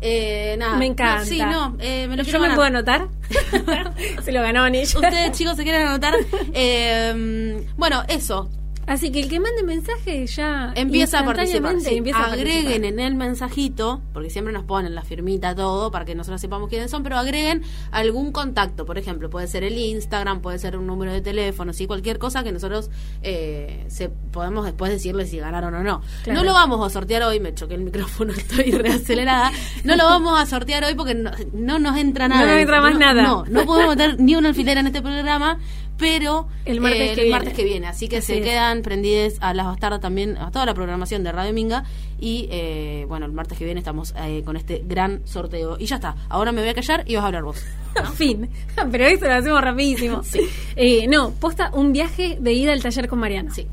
[0.00, 0.76] Eh, nada.
[0.76, 1.20] Me encanta.
[1.20, 3.08] No, sí, no, eh, me lo ¿Yo me puedo anotar?
[4.22, 4.82] Se lo ganó ella.
[4.82, 6.14] Ustedes chicos se quieren anotar.
[6.52, 8.50] Eh, bueno, eso.
[8.86, 11.80] Así que el que mande mensaje ya Empieza a participar.
[11.80, 11.96] sí.
[11.96, 12.84] empieza a agreguen participar.
[12.84, 16.90] en el mensajito, porque siempre nos ponen la firmita todo para que nosotros sepamos quiénes
[16.90, 18.86] son, pero agreguen algún contacto.
[18.86, 22.44] Por ejemplo, puede ser el Instagram, puede ser un número de teléfono, sí, cualquier cosa
[22.44, 22.90] que nosotros
[23.22, 26.00] eh, se, podemos después decirles si ganaron o no.
[26.22, 26.40] Claro.
[26.40, 29.50] No lo vamos a sortear hoy, me choqué el micrófono, estoy reacelerada.
[29.84, 32.42] No lo vamos a sortear hoy porque no, no nos entra nada.
[32.42, 33.22] No nos entra más No, nada.
[33.22, 35.58] No, no podemos meter ni un alfiler en este programa,
[35.98, 37.30] pero El martes eh, que el viene.
[37.30, 37.86] martes que viene.
[37.86, 38.44] Así que Así se es.
[38.44, 41.84] quedan prendidas a las bastardas también, a toda la programación de Radio Minga.
[42.20, 45.76] Y eh, bueno, el martes que viene estamos eh, con este gran sorteo.
[45.78, 47.64] Y ya está, ahora me voy a callar y vas a hablar vos.
[48.14, 48.48] fin.
[48.90, 50.22] Pero eso lo hacemos rapidísimo.
[50.22, 50.40] Sí.
[50.76, 53.52] Eh, no, posta un viaje de ida al taller con Mariano.
[53.54, 53.66] Sí.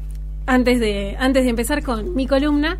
[0.45, 2.77] Antes de, antes de empezar con mi columna,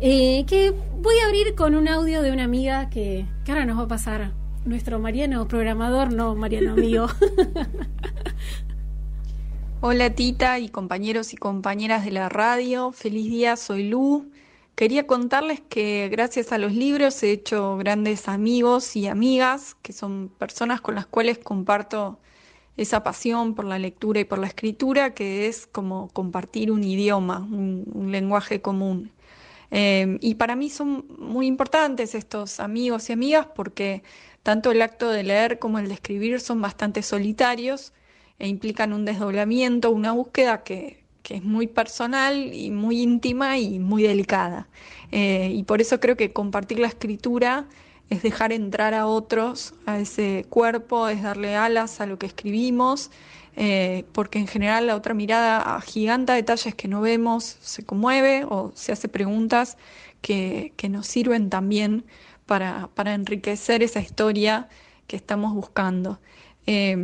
[0.00, 3.82] que voy a abrir con un audio de una amiga que, que ahora nos va
[3.84, 4.32] a pasar
[4.64, 7.06] nuestro Mariano programador, no Mariano amigo.
[9.88, 14.28] Hola Tita y compañeros y compañeras de la radio, feliz día, soy Lu.
[14.74, 20.28] Quería contarles que gracias a los libros he hecho grandes amigos y amigas, que son
[20.38, 22.18] personas con las cuales comparto
[22.76, 27.38] esa pasión por la lectura y por la escritura, que es como compartir un idioma,
[27.38, 29.12] un, lenguaje común.
[29.70, 34.02] Eh, y para mí son muy importantes estos amigos y amigas porque
[34.42, 37.92] tanto el acto de leer como el de escribir son bastante solitarios
[38.38, 43.78] e implican un desdoblamiento, una búsqueda que, que es muy personal y muy íntima y
[43.80, 44.68] muy delicada.
[45.10, 47.66] Eh, y por eso creo que compartir la escritura
[48.10, 53.10] es dejar entrar a otros a ese cuerpo, es darle alas a lo que escribimos,
[53.56, 58.70] eh, porque en general la otra mirada agiganta detalles que no vemos, se conmueve o
[58.76, 59.78] se hace preguntas
[60.20, 62.04] que, que nos sirven también
[62.46, 64.68] para, para enriquecer esa historia
[65.08, 66.20] que estamos buscando.
[66.66, 66.96] Eh,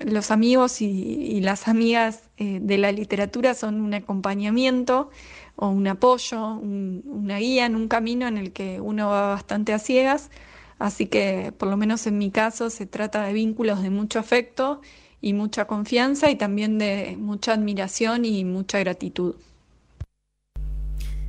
[0.00, 5.10] los amigos y, las amigas eh, de la literatura son un acompañamiento
[5.56, 9.72] o un apoyo, un- una guía en un camino en el que uno va bastante
[9.72, 10.30] a ciegas,
[10.78, 14.80] así que por lo menos en mi caso se trata de vínculos de mucho afecto
[15.20, 19.34] y mucha confianza y también de mucha admiración y mucha gratitud.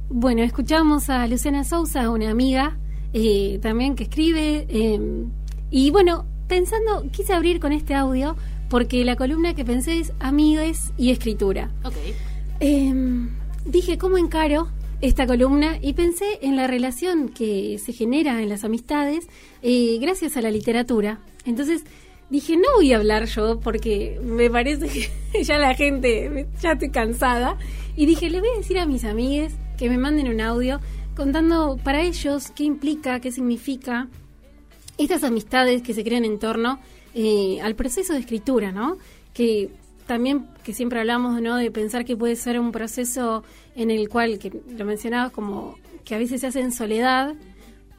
[0.10, 2.77] Bueno, escuchamos a Luciana Sousa, una amiga
[3.13, 4.65] eh, también que escribe.
[4.69, 4.99] eh,
[5.71, 8.35] y bueno, pensando, quise abrir con este audio
[8.69, 11.71] porque la columna que pensé es amigues y escritura.
[11.85, 11.95] Ok.
[12.59, 12.93] Eh,
[13.65, 14.67] dije, ¿cómo encaro
[14.99, 15.77] esta columna?
[15.81, 19.27] Y pensé en la relación que se genera en las amistades
[19.62, 21.19] eh, gracias a la literatura.
[21.45, 21.83] Entonces
[22.29, 26.89] dije, no voy a hablar yo porque me parece que ya la gente, ya estoy
[26.89, 27.57] cansada.
[27.95, 30.79] Y dije, le voy a decir a mis amigues que me manden un audio
[31.15, 34.07] contando para ellos qué implica, qué significa
[34.99, 36.79] estas amistades que se crean en torno
[37.13, 38.97] eh, al proceso de escritura, ¿no?
[39.33, 39.69] Que
[40.05, 41.57] también, que siempre hablamos, ¿no?
[41.57, 43.43] De pensar que puede ser un proceso
[43.75, 47.35] en el cual, que lo mencionabas como que a veces se hace en soledad,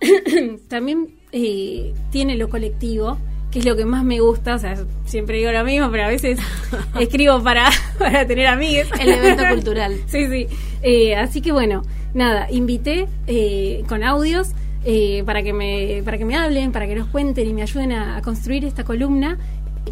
[0.69, 3.19] también eh, tiene lo colectivo,
[3.51, 6.09] que es lo que más me gusta, o sea, siempre digo lo mismo, pero a
[6.09, 6.39] veces
[7.01, 8.89] escribo para, para tener amigos.
[8.99, 9.97] El evento cultural.
[10.07, 10.47] Sí, sí.
[10.83, 11.83] Eh, así que bueno,
[12.15, 14.53] nada, invité eh, con audios
[14.85, 17.93] eh, para que me para que me hablen, para que nos cuenten y me ayuden
[17.93, 19.39] a, a construir esta columna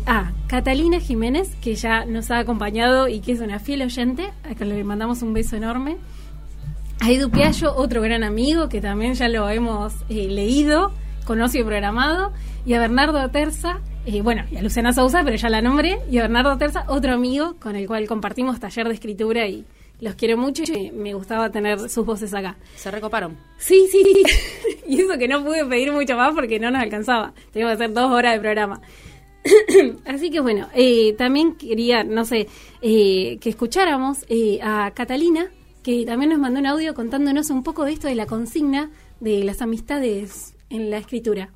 [0.07, 4.55] a Catalina Jiménez, que ya nos ha acompañado y que es una fiel oyente, a
[4.55, 5.96] que le mandamos un beso enorme.
[7.01, 10.92] A Edu Piallo, otro gran amigo que también ya lo hemos eh, leído,
[11.24, 12.33] conocido y programado.
[12.66, 15.98] Y a Bernardo Terza, eh, bueno, y a Luciana Sousa, pero ya la nombré.
[16.11, 19.64] Y a Bernardo Terza, otro amigo con el cual compartimos taller de escritura y
[20.01, 22.57] los quiero mucho y me gustaba tener sus voces acá.
[22.77, 23.37] Se recoparon.
[23.57, 24.23] Sí, sí, sí.
[24.87, 27.35] y eso que no pude pedir mucho más porque no nos alcanzaba.
[27.53, 28.81] Teníamos que hacer dos horas de programa.
[30.07, 32.49] Así que bueno, eh, también quería, no sé,
[32.83, 35.46] eh, que escucháramos eh, a Catalina,
[35.83, 38.90] que también nos mandó un audio contándonos un poco de esto de la consigna
[39.21, 41.51] de las amistades en la escritura.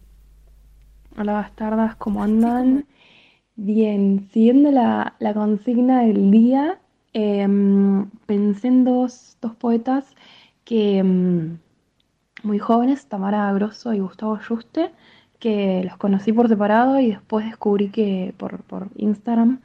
[1.18, 2.86] Hola bastardas, ¿cómo andan?
[3.54, 6.80] Bien, siguiendo la, la consigna del día,
[7.12, 10.06] em, pensé en dos, dos poetas
[10.64, 11.58] que em,
[12.42, 14.92] muy jóvenes, Tamara Grosso y Gustavo Juste,
[15.38, 19.60] que los conocí por separado y después descubrí que por, por Instagram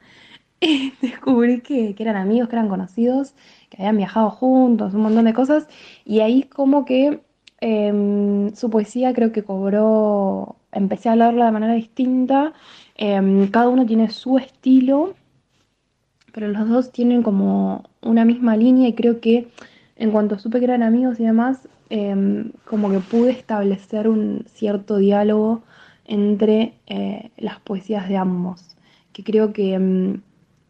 [1.02, 3.34] descubrí que, que eran amigos, que eran conocidos,
[3.70, 5.68] que habían viajado juntos, un montón de cosas,
[6.04, 7.20] y ahí como que
[7.60, 12.52] em, su poesía creo que cobró, empecé a leerla de manera distinta,
[13.52, 15.14] cada uno tiene su estilo,
[16.38, 19.48] pero los dos tienen como una misma línea y creo que
[19.96, 24.98] en cuanto supe que eran amigos y demás, em, como que pude establecer un cierto
[24.98, 25.62] diálogo
[26.04, 28.76] entre eh, las poesías de ambos,
[29.12, 30.20] que creo que, em,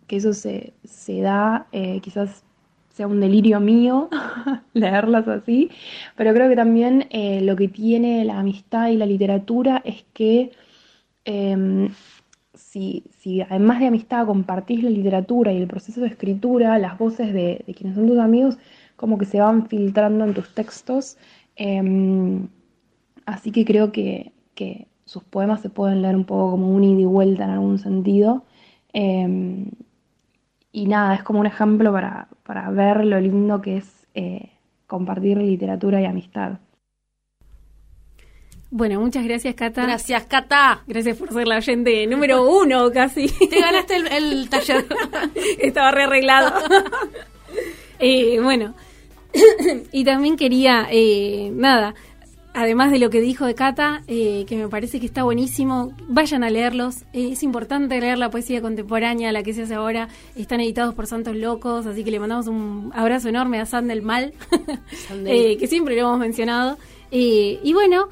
[0.06, 2.44] que eso se, se da, eh, quizás
[2.88, 4.08] sea un delirio mío
[4.72, 5.70] leerlas así,
[6.16, 10.50] pero creo que también eh, lo que tiene la amistad y la literatura es que
[11.26, 11.90] em,
[12.70, 17.32] si, si además de amistad compartís la literatura y el proceso de escritura, las voces
[17.32, 18.58] de, quienes son tus amigos,
[18.96, 21.16] como que se van filtrando en tus textos.
[21.56, 22.48] em,
[23.26, 27.00] así que creo que, que sus poemas se pueden leer un poco como un ida
[27.00, 28.44] y vuelta en algún sentido.
[28.92, 29.70] em,
[30.86, 34.50] nada, es como un ejemplo para, para ver lo lindo que es eh,
[34.86, 36.58] compartir literatura y amistad.
[38.70, 39.82] Bueno, muchas gracias, Cata.
[39.82, 40.82] Gracias, Cata.
[40.86, 43.28] Gracias por ser la oyente número uno, casi.
[43.28, 44.84] Te ganaste el, taller.
[45.58, 46.52] Estaba rearreglado.
[47.98, 48.74] eh, bueno,
[49.92, 51.94] y también quería, eh, nada,
[52.54, 56.44] además de lo que dijo de Cata, eh, que me parece que está buenísimo, vayan
[56.44, 57.02] a leerlos.
[57.12, 60.08] Eh, es importante leer la poesía contemporánea, la que se hace ahora.
[60.36, 64.32] Están editados por Santos Locos, así que le mandamos un abrazo enorme a Sandel Mal,
[65.24, 66.78] que siempre lo hemos mencionado.
[67.10, 68.08] y bueno,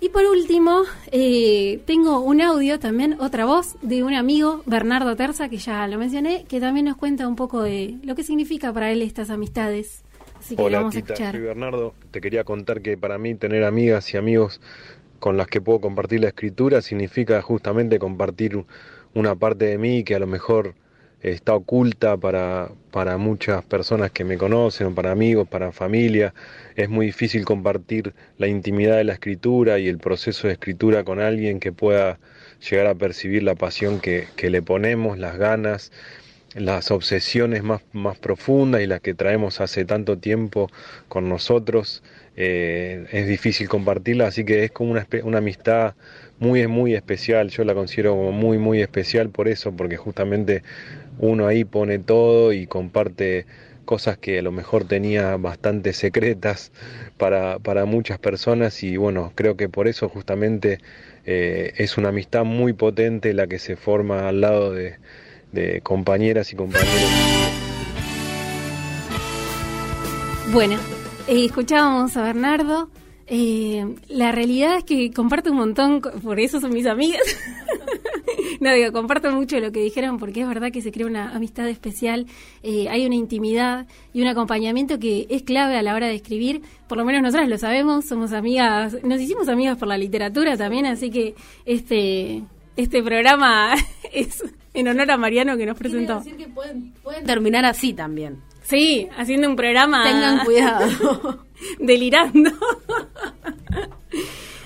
[0.00, 5.48] y por último, eh, tengo un audio también, otra voz de un amigo, Bernardo Terza,
[5.48, 8.90] que ya lo mencioné, que también nos cuenta un poco de lo que significa para
[8.92, 10.04] él estas amistades.
[10.38, 11.34] Así que Hola, vamos Tita, a escuchar.
[11.34, 11.94] soy Bernardo.
[12.12, 14.60] Te quería contar que para mí tener amigas y amigos
[15.18, 18.64] con las que puedo compartir la escritura significa justamente compartir
[19.14, 20.74] una parte de mí que a lo mejor
[21.22, 26.34] está oculta para, para muchas personas que me conocen, para amigos, para familia.
[26.76, 31.20] Es muy difícil compartir la intimidad de la escritura y el proceso de escritura con
[31.20, 32.18] alguien que pueda
[32.68, 35.92] llegar a percibir la pasión que, que le ponemos, las ganas,
[36.54, 40.70] las obsesiones más, más profundas y las que traemos hace tanto tiempo
[41.08, 42.02] con nosotros.
[42.36, 45.94] Eh, es difícil compartirla, así que es como una, una amistad
[46.38, 47.50] muy, muy especial.
[47.50, 50.62] Yo la considero como muy, muy especial por eso, porque justamente
[51.18, 53.46] uno ahí pone todo y comparte
[53.84, 56.72] cosas que a lo mejor tenía bastante secretas
[57.16, 60.80] para, para muchas personas y bueno, creo que por eso justamente
[61.24, 64.96] eh, es una amistad muy potente la que se forma al lado de,
[65.52, 67.38] de compañeras y compañeros.
[70.52, 70.78] Bueno,
[71.26, 72.90] eh, escuchábamos a Bernardo.
[73.26, 77.22] Eh, la realidad es que comparto un montón, por eso son mis amigas.
[78.60, 81.68] no digo, comparto mucho lo que dijeron porque es verdad que se crea una amistad
[81.68, 82.26] especial,
[82.62, 86.62] eh, hay una intimidad y un acompañamiento que es clave a la hora de escribir.
[86.88, 90.86] Por lo menos nosotras lo sabemos, somos amigas, nos hicimos amigas por la literatura también,
[90.86, 91.34] así que
[91.64, 92.42] este
[92.76, 93.74] este programa
[94.12, 94.42] es
[94.72, 96.18] en honor a Mariano que nos presentó.
[96.18, 98.38] decir que pueden, pueden terminar así también.
[98.62, 100.04] Sí, haciendo un programa.
[100.04, 101.46] Tengan cuidado.
[101.78, 102.50] Delirando.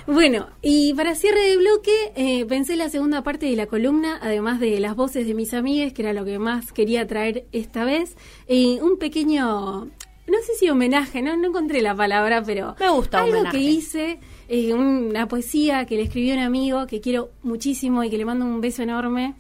[0.07, 4.59] Bueno, y para cierre de bloque, eh, pensé la segunda parte de la columna, además
[4.61, 8.17] de las voces de mis amigas, que era lo que más quería traer esta vez,
[8.49, 13.21] eh, un pequeño, no sé si homenaje, no, no encontré la palabra, pero Me gusta
[13.21, 13.59] algo homenaje.
[13.59, 18.19] que hice, eh, una poesía que le escribió un amigo que quiero muchísimo y que
[18.19, 19.35] le mando un beso enorme.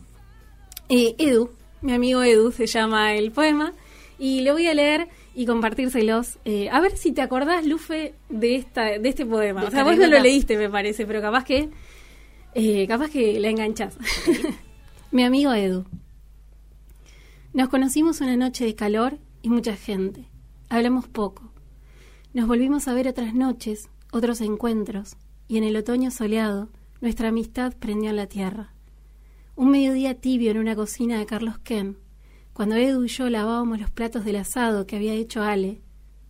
[0.88, 1.50] Eh, Edu,
[1.80, 3.72] mi amigo Edu se llama el poema,
[4.18, 6.38] y lo voy a leer y compartírselos.
[6.44, 9.62] Eh, a ver si te acordás, Lufe, de esta de este poema.
[9.62, 11.70] De o sea, vos no lo leíste, me parece, pero capaz que
[12.54, 13.96] eh, capaz que la enganchás.
[15.10, 15.84] mi amigo Edu.
[17.52, 20.28] Nos conocimos una noche de calor y mucha gente.
[20.68, 21.52] Hablamos poco.
[22.32, 25.16] Nos volvimos a ver otras noches, otros encuentros,
[25.48, 26.70] y en el otoño soleado
[27.02, 28.72] nuestra amistad prendió en la tierra.
[29.54, 31.98] Un mediodía tibio en una cocina de Carlos Ken,
[32.52, 35.80] cuando Edu y yo lavábamos los platos del asado que había hecho Ale,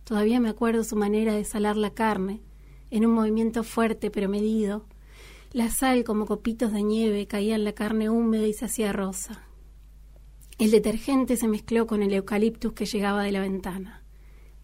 [0.05, 2.41] todavía me acuerdo su manera de salar la carne,
[2.91, 4.85] en un movimiento fuerte pero medido.
[5.51, 9.43] La sal como copitos de nieve caía en la carne húmeda y se hacía rosa.
[10.59, 14.03] El detergente se mezcló con el eucaliptus que llegaba de la ventana.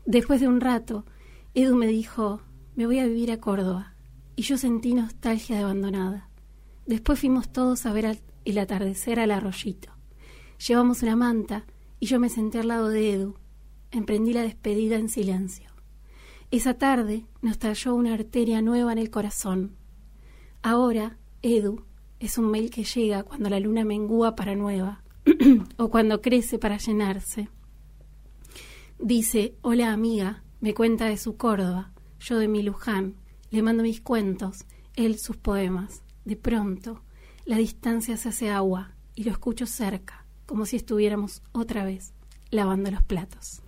[0.06, 1.06] Después de un rato,
[1.54, 2.42] Edu me dijo,
[2.76, 3.96] me voy a vivir a Córdoba,
[4.36, 6.30] y yo sentí nostalgia de abandonada.
[6.86, 9.99] Después fuimos todos a ver el atardecer al arroyito.
[10.68, 11.66] Llevamos una manta
[12.00, 13.36] y yo me senté al lado de Edu.
[13.92, 15.70] Emprendí la despedida en silencio.
[16.52, 19.76] Esa tarde nos talló una arteria nueva en el corazón.
[20.62, 21.84] Ahora, Edu
[22.20, 25.02] es un mail que llega cuando la luna mengúa para nueva
[25.78, 27.50] o cuando crece para llenarse.
[29.00, 33.16] Dice, hola amiga, me cuenta de su Córdoba, yo de mi Luján,
[33.50, 36.04] le mando mis cuentos, él sus poemas.
[36.26, 37.02] De pronto,
[37.46, 40.19] la distancia se hace agua y lo escucho cerca,
[40.50, 42.12] como si estuviéramos otra vez
[42.50, 43.62] lavando los platos.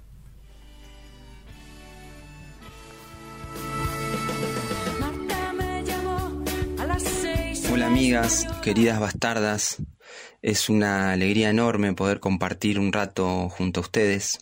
[7.71, 9.77] Hola amigas, queridas bastardas,
[10.41, 14.39] es una alegría enorme poder compartir un rato junto a ustedes.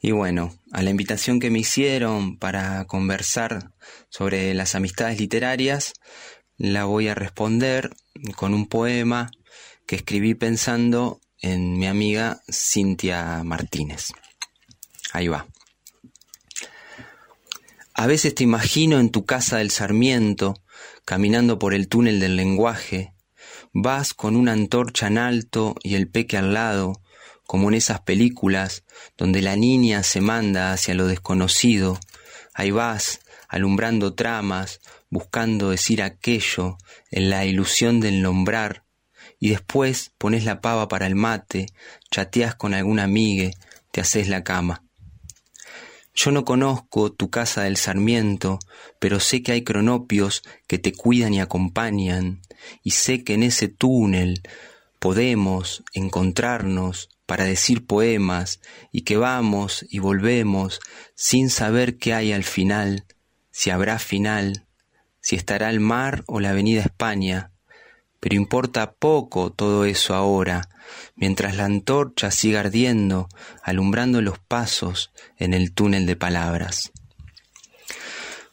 [0.00, 3.70] Y bueno, a la invitación que me hicieron para conversar
[4.08, 5.92] sobre las amistades literarias,
[6.56, 7.90] la voy a responder
[8.34, 9.30] con un poema
[9.86, 14.12] que escribí pensando en mi amiga Cintia Martínez.
[15.12, 15.46] Ahí va.
[17.94, 20.54] A veces te imagino en tu casa del Sarmiento,
[21.04, 23.12] caminando por el túnel del lenguaje,
[23.72, 27.00] vas con una antorcha en alto y el peque al lado,
[27.46, 28.84] como en esas películas
[29.18, 31.98] donde la niña se manda hacia lo desconocido.
[32.54, 34.80] Ahí vas, alumbrando tramas,
[35.10, 36.78] buscando decir aquello,
[37.10, 38.84] en la ilusión del nombrar,
[39.42, 41.66] y después pones la pava para el mate,
[42.12, 43.54] chateas con alguna amigue,
[43.90, 44.84] te haces la cama.
[46.14, 48.60] Yo no conozco tu casa del Sarmiento,
[49.00, 52.40] pero sé que hay cronopios que te cuidan y acompañan,
[52.84, 54.42] y sé que en ese túnel
[55.00, 58.60] podemos encontrarnos para decir poemas,
[58.92, 60.78] y que vamos y volvemos
[61.16, 63.06] sin saber qué hay al final,
[63.50, 64.68] si habrá final,
[65.20, 67.51] si estará el mar o la avenida España,
[68.22, 70.68] pero importa poco todo eso ahora,
[71.16, 73.28] mientras la antorcha siga ardiendo,
[73.64, 76.92] alumbrando los pasos en el túnel de palabras.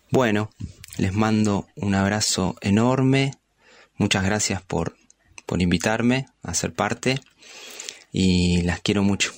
[0.09, 0.49] Bueno,
[0.97, 3.35] les mando un abrazo enorme,
[3.95, 4.97] muchas gracias por,
[5.45, 7.21] por invitarme a ser parte
[8.11, 9.33] y las quiero mucho.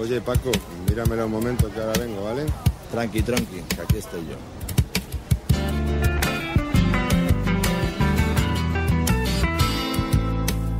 [0.00, 0.50] Oye Paco,
[0.88, 2.46] míramelo un momento que ahora vengo, ¿vale?
[2.90, 4.36] Tranqui, tranqui, que aquí estoy yo.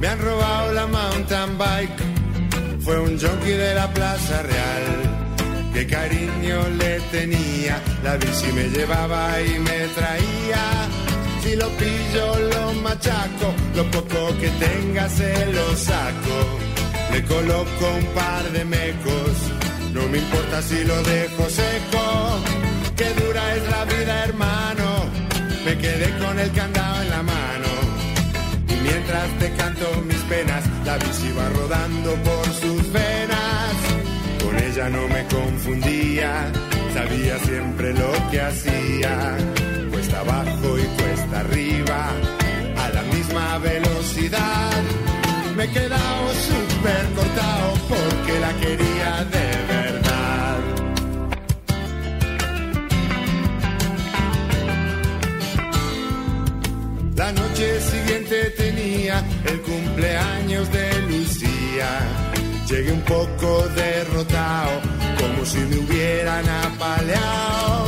[0.00, 5.70] Me han robado la mountain bike, fue un junkie de la Plaza Real.
[5.74, 10.88] Qué cariño le tenía, la bici me llevaba y me traía.
[11.42, 16.69] Si lo pillo, lo machaco, lo poco que tenga se lo saco.
[17.12, 19.34] Le coloco un par de mecos,
[19.92, 22.04] no me importa si lo dejo seco.
[22.96, 24.86] Qué dura es la vida, hermano,
[25.64, 27.70] me quedé con el candado en la mano.
[28.68, 33.72] Y mientras te canto mis penas, la bici va rodando por sus venas.
[34.44, 36.52] Con ella no me confundía,
[36.94, 39.36] sabía siempre lo que hacía.
[39.90, 42.10] Cuesta abajo y cuesta arriba,
[42.76, 45.09] a la misma velocidad.
[45.60, 50.58] Me he quedado súper cortado porque la quería de verdad.
[57.14, 61.90] La noche siguiente tenía el cumpleaños de Lucía.
[62.66, 64.80] Llegué un poco derrotado,
[65.20, 67.84] como si me hubieran apaleado.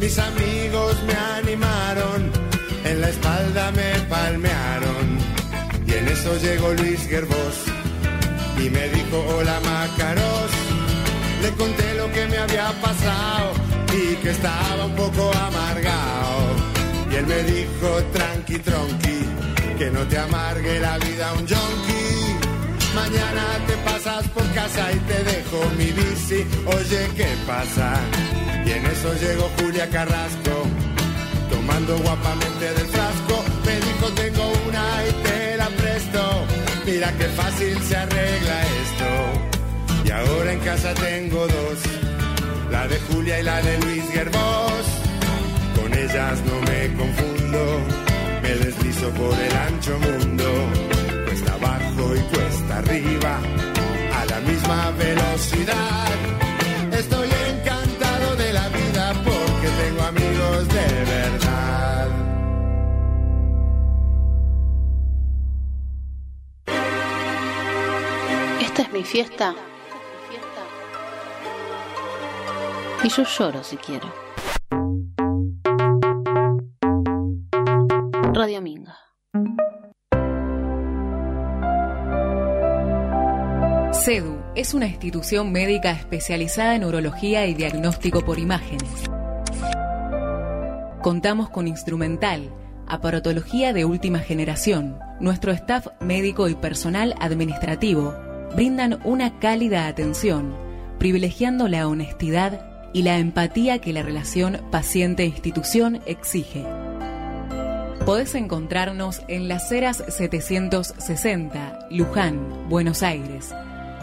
[0.00, 2.32] Mis amigos me animaron,
[2.84, 4.91] en la espalda me palmearon.
[6.22, 7.64] Eso llegó Luis Gerbos
[8.56, 10.52] y me dijo, hola Macaros.
[11.42, 13.50] Le conté lo que me había pasado
[13.92, 16.44] y que estaba un poco amargado.
[17.10, 19.26] Y él me dijo, tranqui, tronqui,
[19.76, 22.38] que no te amargue la vida un junkie.
[22.94, 26.46] Mañana te pasas por casa y te dejo mi bici.
[26.66, 27.98] Oye, ¿qué pasa?
[28.64, 30.54] Y en eso llegó Julia Carrasco,
[31.50, 33.41] tomando guapamente del frasco.
[36.84, 39.08] Mira qué fácil se arregla esto.
[40.04, 41.78] Y ahora en casa tengo dos,
[42.70, 44.84] la de Julia y la de Luis Gerbos.
[45.76, 47.80] Con ellas no me confundo,
[48.42, 50.44] me deslizo por el ancho mundo.
[51.26, 53.38] Cuesta abajo y cuesta arriba,
[54.20, 56.41] a la misma velocidad.
[69.04, 69.54] Fiesta.
[73.04, 74.12] Y yo lloro si quiero.
[78.32, 78.96] Radio Minga.
[83.92, 88.90] CEDU es una institución médica especializada en urología y diagnóstico por imágenes.
[91.02, 92.52] Contamos con instrumental,
[92.86, 94.98] aparatología de última generación.
[95.20, 100.54] Nuestro staff médico y personal administrativo brindan una cálida atención,
[100.98, 106.64] privilegiando la honestidad y la empatía que la relación paciente-institución exige.
[108.04, 113.54] Podés encontrarnos en Las Heras 760, Luján, Buenos Aires,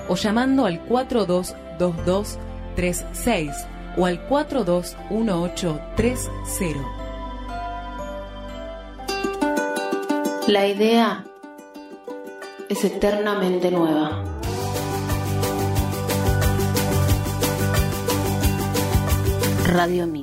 [0.07, 3.51] o llamando al 422236
[3.97, 6.79] o al 421830.
[10.47, 11.25] La idea
[12.69, 14.38] es eternamente nueva.
[19.69, 20.18] Radio Minga.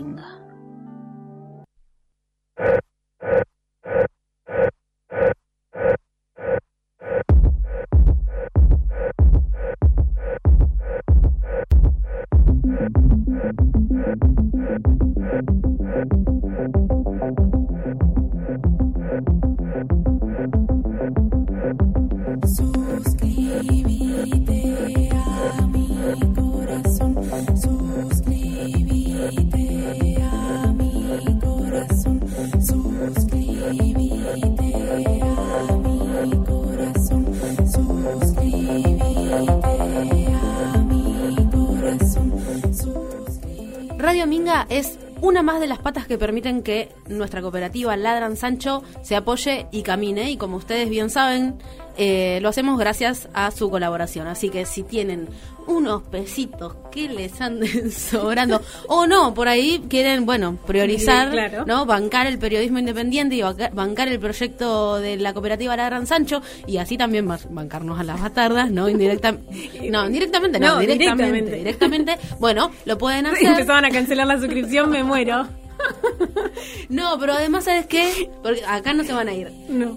[46.47, 50.31] Permiten que nuestra cooperativa Ladran Sancho se apoye y camine.
[50.31, 51.57] Y como ustedes bien saben,
[51.99, 54.27] eh, lo hacemos gracias a su colaboración.
[54.29, 55.29] Así que si tienen
[55.67, 61.65] unos pesitos que les anden sobrando o no, por ahí quieren, bueno, priorizar, Claro.
[61.67, 61.85] ¿no?
[61.87, 66.41] Bancar el periodismo independiente y banca- bancar el proyecto de la cooperativa La Gran Sancho
[66.69, 68.89] y así también ba- bancarnos a las bastardas, ¿no?
[68.89, 69.33] Indirecta,
[69.91, 71.57] no, directamente no, No, directamente, directamente.
[71.57, 72.19] directamente.
[72.39, 73.49] Bueno, lo pueden hacer.
[73.49, 75.49] Empezaban a cancelar la suscripción, me muero.
[76.89, 78.31] No, pero además, ¿sabes qué?
[78.43, 79.51] Porque acá no se van a ir.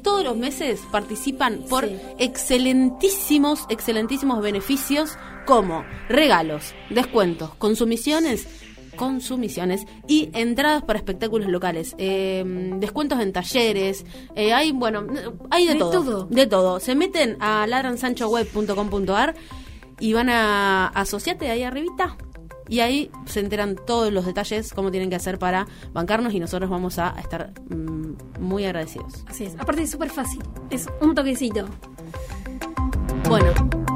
[0.03, 8.47] Todos los meses participan por excelentísimos, excelentísimos beneficios como regalos, descuentos, consumiciones,
[8.95, 12.43] consumiciones y entradas para espectáculos locales, eh,
[12.77, 14.05] descuentos en talleres,
[14.35, 15.07] eh, hay, bueno,
[15.49, 16.25] hay de, De todo, todo.
[16.25, 16.79] de todo.
[16.79, 19.35] Se meten a ladransanchoweb.com.ar
[19.99, 22.17] y van a asociate ahí arribita
[22.69, 26.69] y ahí se enteran todos los detalles, cómo tienen que hacer para bancarnos y nosotros
[26.69, 29.25] vamos a estar mm, muy agradecidos.
[29.27, 29.55] Así es.
[29.59, 30.41] Aparte es súper fácil.
[30.69, 31.65] Es un toquecito.
[33.27, 33.88] Bueno.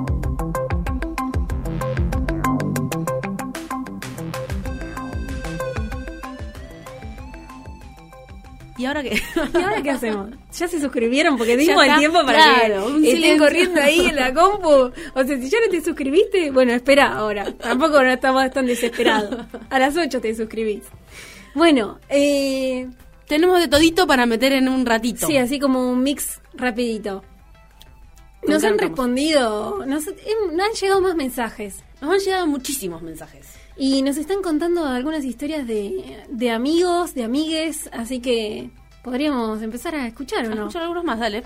[8.83, 9.13] ¿Y ahora qué?
[9.53, 10.29] ¿Y ahora qué hacemos?
[10.51, 11.37] ¿Ya se suscribieron?
[11.37, 14.91] Porque dimos el tiempo para claro, que estén corriendo ahí en la compu.
[15.15, 17.49] O sea, si ya no te suscribiste, bueno, espera ahora.
[17.53, 19.45] Tampoco no estamos tan desesperados.
[19.69, 20.83] A las 8 te suscribís.
[21.55, 22.89] Bueno, eh,
[23.25, 25.27] tenemos de todito para meter en un ratito.
[25.27, 27.23] Sí, así como un mix rapidito.
[28.45, 31.85] Nos han respondido, nos em, han llegado más mensajes.
[32.01, 33.52] Nos han llegado muchísimos mensajes.
[33.75, 38.69] Y nos están contando algunas historias de, de amigos, de amigues, así que
[39.03, 40.61] podríamos empezar a escuchar, ¿o no?
[40.61, 41.43] escuchar algunos más, dale.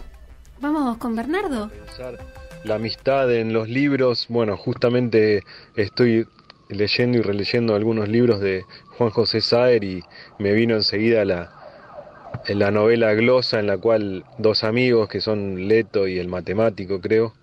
[0.59, 1.71] Vamos con Bernardo.
[2.63, 4.25] La amistad en los libros.
[4.27, 5.43] Bueno, justamente
[5.75, 6.27] estoy
[6.69, 8.63] leyendo y releyendo algunos libros de
[8.97, 10.03] Juan José Saer y
[10.39, 11.51] me vino enseguida la,
[12.47, 17.33] la novela Glosa en la cual dos amigos que son Leto y el matemático creo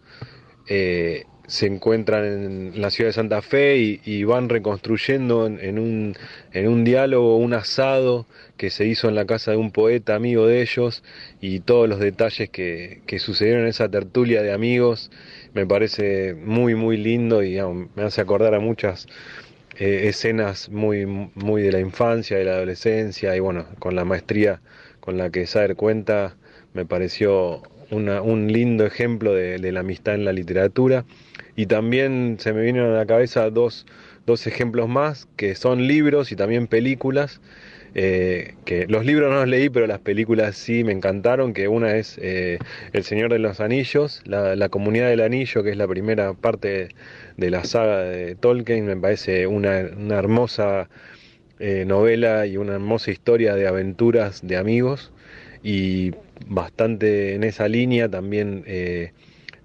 [0.69, 6.17] eh, se encuentran en la ciudad de Santa Fe y, van reconstruyendo en, un,
[6.53, 8.27] en un diálogo un asado
[8.57, 11.03] que se hizo en la casa de un poeta amigo de ellos
[11.41, 15.11] y todos los detalles que, que sucedieron en esa tertulia de amigos
[15.53, 19.07] me parece muy muy lindo y digamos, me hace acordar a muchas
[19.77, 24.61] eh, escenas muy, muy de la infancia, de la adolescencia y bueno, con la maestría
[25.01, 26.37] con la que Saer cuenta
[26.73, 31.05] me pareció una- un lindo ejemplo de, la amistad en la literatura.
[31.57, 33.87] Y también se me vinieron a la cabeza dos,
[34.27, 37.41] dos ejemplos más que son libros y también películas.
[37.97, 41.95] Eh, que los libros no los leí pero las películas sí me encantaron que una
[41.97, 42.59] es eh,
[42.93, 46.89] El Señor de los Anillos la, la Comunidad del Anillo que es la primera parte
[47.37, 48.87] de la saga de Tolkien.
[48.87, 50.89] Me parece una, una hermosa
[51.61, 55.13] eh, novela y una hermosa historia de aventuras de amigos
[55.65, 56.13] y
[56.47, 59.13] bastante en esa línea también eh,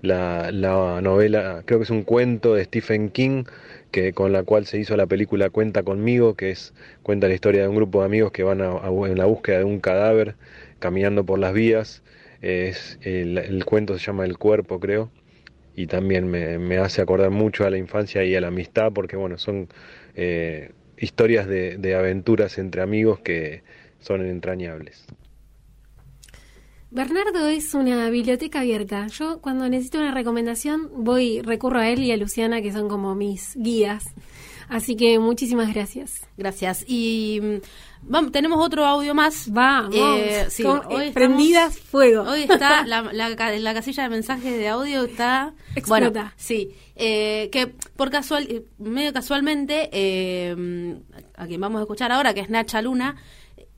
[0.02, 3.44] la, la novela, creo que es un cuento de Stephen King
[3.92, 6.74] que con la cual se hizo la película Cuenta conmigo, que es
[7.04, 9.66] cuenta la historia de un grupo de amigos que van a- en la búsqueda de
[9.66, 10.36] un cadáver
[10.80, 12.04] caminando por las vías.
[12.42, 15.12] Es, el, el cuento se llama El cuerpo, creo,
[15.76, 19.18] y también me, me hace acordar mucho a la infancia y a la amistad, porque
[19.18, 19.70] bueno, son
[20.16, 23.64] eh, historias de, de aventuras entre amigos que
[24.00, 25.06] son entrañables.
[26.92, 29.08] Bernardo es una biblioteca abierta.
[29.08, 33.14] Yo cuando necesito una recomendación voy, recurro a él y a Luciana, que son como
[33.16, 34.06] mis guías.
[34.70, 36.22] Así que muchísimas gracias.
[36.38, 36.84] Gracias.
[36.88, 37.56] Y mm,
[38.04, 39.52] vamos, tenemos otro audio más.
[39.52, 39.96] Vamos.
[39.96, 42.24] Eh, sí, Con- hoy eh, estamos- prendidas fuego.
[42.24, 46.10] Hoy está la, la, la casilla de mensajes de audio está Explota.
[46.12, 50.98] Bueno, sí, eh, que por casual, eh, medio casualmente, eh,
[51.36, 53.16] a quien vamos a escuchar ahora, que es Nacha Luna,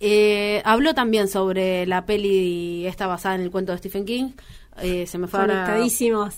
[0.02, 4.32] eh, habló también sobre la peli esta basada en el cuento de Stephen King.
[4.82, 5.66] Eh, se me fue ahora-.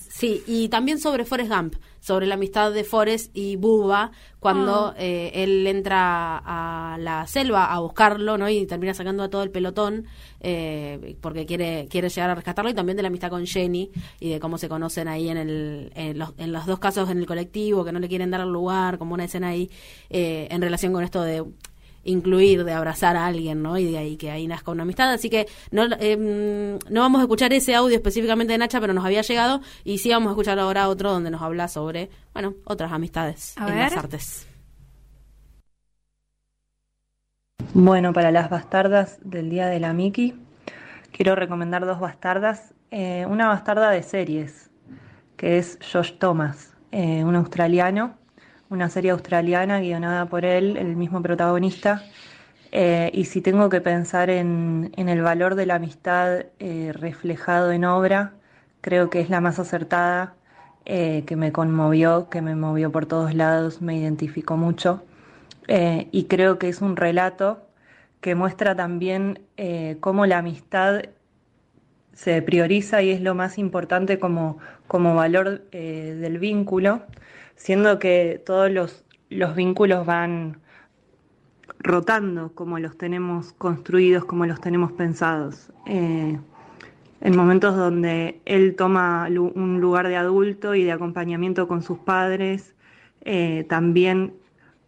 [0.10, 4.96] Sí, y también sobre Forrest Gump, sobre la amistad de Forrest y Bubba cuando Ah.
[4.98, 8.50] eh, él entra a la selva a buscarlo, ¿no?
[8.50, 10.08] Y termina sacando a todo el pelotón
[10.42, 14.32] eh, porque quiere quiere llegar a rescatarlo y también de la amistad con Jenny y
[14.32, 17.28] de cómo se conocen ahí en el en los, en los dos casos en el
[17.28, 19.70] colectivo que no le quieren dar lugar, como una escena ahí
[20.10, 21.46] eh, en relación con esto de
[22.04, 23.78] incluir, de abrazar a alguien, ¿no?
[23.78, 25.12] Y de ahí que ahí nazca una amistad.
[25.12, 29.06] Así que no, eh, no vamos a escuchar ese audio específicamente de Nacha, pero nos
[29.06, 32.92] había llegado y sí vamos a escuchar ahora otro donde nos habla sobre, bueno, otras
[32.92, 33.92] amistades A en ver.
[33.92, 34.48] las artes.
[37.74, 40.36] Bueno, para las bastardas del Día de la Miki,
[41.12, 42.74] quiero recomendar dos bastardas.
[42.92, 44.70] Eh, una bastarda de series,
[45.38, 48.18] que es Josh Thomas, eh, un australiano,
[48.74, 52.04] una serie australiana guionada por él, el mismo protagonista.
[52.72, 57.86] Eh, y si tengo que pensar en, el valor de la amistad eh, reflejado en
[57.86, 58.34] obra,
[58.82, 60.34] creo que es la más acertada,
[60.86, 65.04] eh, que me conmovió, que me movió por todos lados, me identificó mucho.
[66.12, 67.66] Y creo que es un relato
[68.20, 69.40] que muestra también
[70.02, 71.04] cómo la amistad
[72.14, 74.58] se prioriza y es lo más importante como,
[74.88, 77.04] como valor del vínculo,
[77.56, 80.64] siendo que todos los, los vínculos van
[81.84, 85.72] rotando como los tenemos construidos, como los tenemos pensados.
[85.86, 86.40] Eh,
[87.22, 92.74] en momentos donde él toma un lugar de adulto y de acompañamiento con sus padres,
[93.22, 94.34] eh, también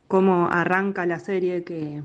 [0.07, 2.03] cómo arranca la serie que,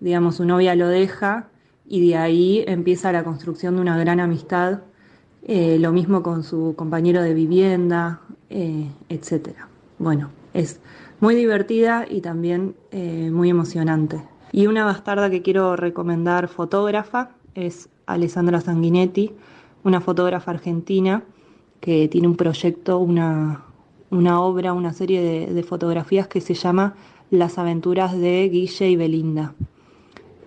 [0.00, 1.48] digamos, su novia lo deja
[1.86, 4.80] y de ahí empieza la construcción de una gran amistad,
[5.44, 8.20] eh, lo mismo con su compañero de vivienda,
[9.08, 9.71] etcétera.
[10.02, 10.80] Bueno, es
[11.20, 14.20] muy divertida y también eh, muy emocionante.
[14.50, 19.30] Y una bastarda que quiero recomendar fotógrafa es Alessandra Sanguinetti,
[19.84, 21.22] una fotógrafa argentina
[21.78, 23.62] que tiene un proyecto, una,
[24.10, 26.96] una obra, una serie de, fotografías que se llama
[27.30, 29.54] Las aventuras de Guille y Belinda.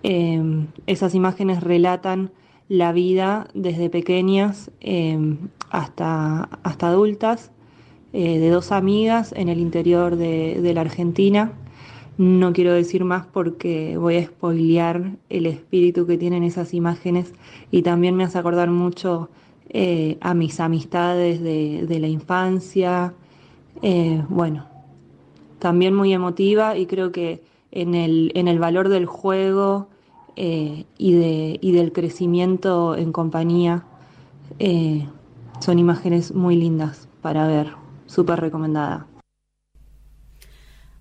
[0.02, 2.30] Eh, esas imágenes relatan
[2.68, 5.18] la vida desde pequeñas eh,
[5.70, 7.52] hasta, hasta adultas
[8.18, 11.52] eh, de dos amigas en el interior de, la Argentina.
[12.16, 17.34] No quiero decir más porque voy a spoilear el espíritu que tienen esas imágenes
[17.70, 19.28] y también me hace acordar mucho
[19.68, 23.12] eh, a mis amistades de, la infancia.
[23.82, 24.64] Eh, bueno,
[25.58, 29.88] también muy emotiva y creo que en el, en el valor del juego
[30.36, 33.84] y, de, y del crecimiento en compañía
[35.60, 39.06] son imágenes muy lindas para ver, súper recomendada.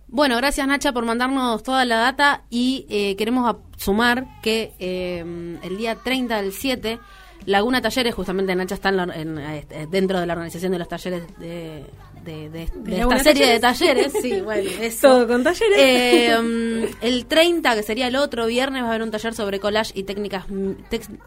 [0.07, 5.77] Bueno, gracias Nacha por mandarnos toda la data y eh, queremos sumar que eh, el
[5.77, 6.99] día 30 del 7,
[7.45, 10.87] Laguna Talleres, justamente Nacha está en la- en, eh, dentro de la organización de los
[10.87, 11.85] talleres de,
[12.25, 14.13] de, de- de Laguna esta serie de Talleres?
[14.21, 15.07] Sí, bueno, eso.
[15.07, 15.77] Todo con talleres.
[15.79, 19.59] Eh, mm, el 30, que sería el otro viernes, va a haber un taller sobre
[19.59, 20.45] collage y técnicas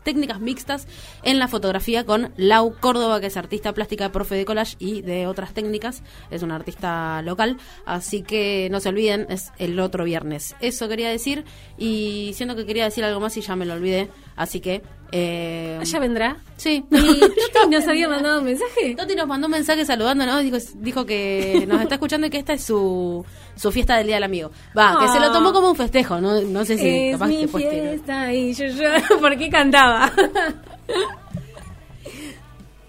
[0.03, 0.87] técnicas mixtas
[1.23, 5.27] en la fotografía con Lau Córdoba, que es artista plástica, profe de collage y de
[5.27, 6.03] otras técnicas.
[6.31, 10.55] Es una artista local, así que no se olviden, es el otro viernes.
[10.61, 11.45] Eso quería decir
[11.79, 14.83] y siento que quería decir algo más y ya me lo olvidé, así que...
[15.11, 16.37] Eh, ¿Ya vendrá?
[16.57, 16.85] Sí.
[16.91, 17.21] ¿Y
[17.53, 18.95] Toti nos había mandado un mensaje?
[18.95, 22.53] Toti nos mandó un mensaje saludándonos, dijo, dijo que nos está escuchando y que esta
[22.53, 23.25] es su,
[23.57, 24.51] su fiesta del Día del Amigo.
[24.77, 27.47] Va, que se lo tomó como un festejo, no, no sé si es capaz mi
[27.47, 30.13] que tiene- fiesta y yo lloro porque cantaba.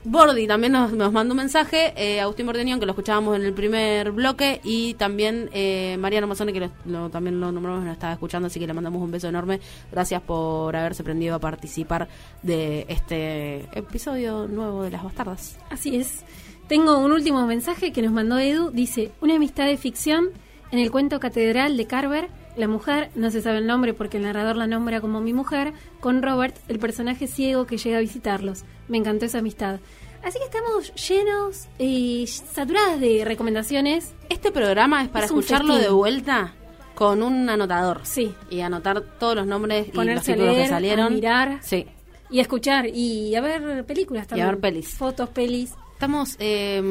[0.03, 3.53] Bordi también nos, nos mandó un mensaje, eh, Agustín Bordeñón, que lo escuchábamos en el
[3.53, 6.69] primer bloque, y también eh, Mariano Mazzone, que
[7.11, 9.59] también lo nombramos, nos estaba escuchando, así que le mandamos un beso enorme.
[9.91, 12.07] Gracias por haberse prendido a participar
[12.41, 15.57] de este episodio nuevo de Las Bastardas.
[15.69, 16.23] Así es.
[16.69, 18.71] Tengo un último mensaje que nos mandó Edu.
[18.71, 20.29] Dice, una amistad de ficción
[20.71, 22.29] en el cuento Catedral de Carver.
[22.57, 25.73] La mujer, no se sabe el nombre porque el narrador la nombra como mi mujer,
[26.01, 28.63] con Robert, el personaje ciego que llega a visitarlos.
[28.87, 29.79] Me encantó esa amistad.
[30.23, 34.13] Así que estamos llenos y saturadas de recomendaciones.
[34.29, 35.87] Este programa es para Es escucharlo festín.
[35.89, 36.53] de vuelta
[36.95, 38.01] con un anotador.
[38.03, 38.33] Sí.
[38.49, 41.05] Y anotar todos los nombres y los títulos que salieron.
[41.05, 41.85] a mirar Sí.
[42.29, 44.47] y a escuchar y a ver películas Y también.
[44.47, 44.89] a ver pelis.
[44.89, 45.71] Fotos, pelis.
[45.99, 46.81] Estamos eh,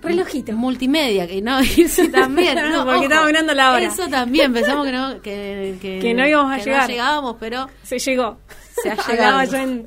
[0.00, 0.52] Relojito.
[0.54, 2.56] multimedia, que no, sí, también.
[2.72, 3.84] No, Porque ojo, estamos mirando la hora.
[3.84, 6.82] Eso también, pensamos que no, que, que, Que no íbamos a que llegar.
[6.82, 8.38] No llegábamos, pero Se llegó.
[8.82, 9.44] Se ha llegado.
[9.44, 9.84] yo en-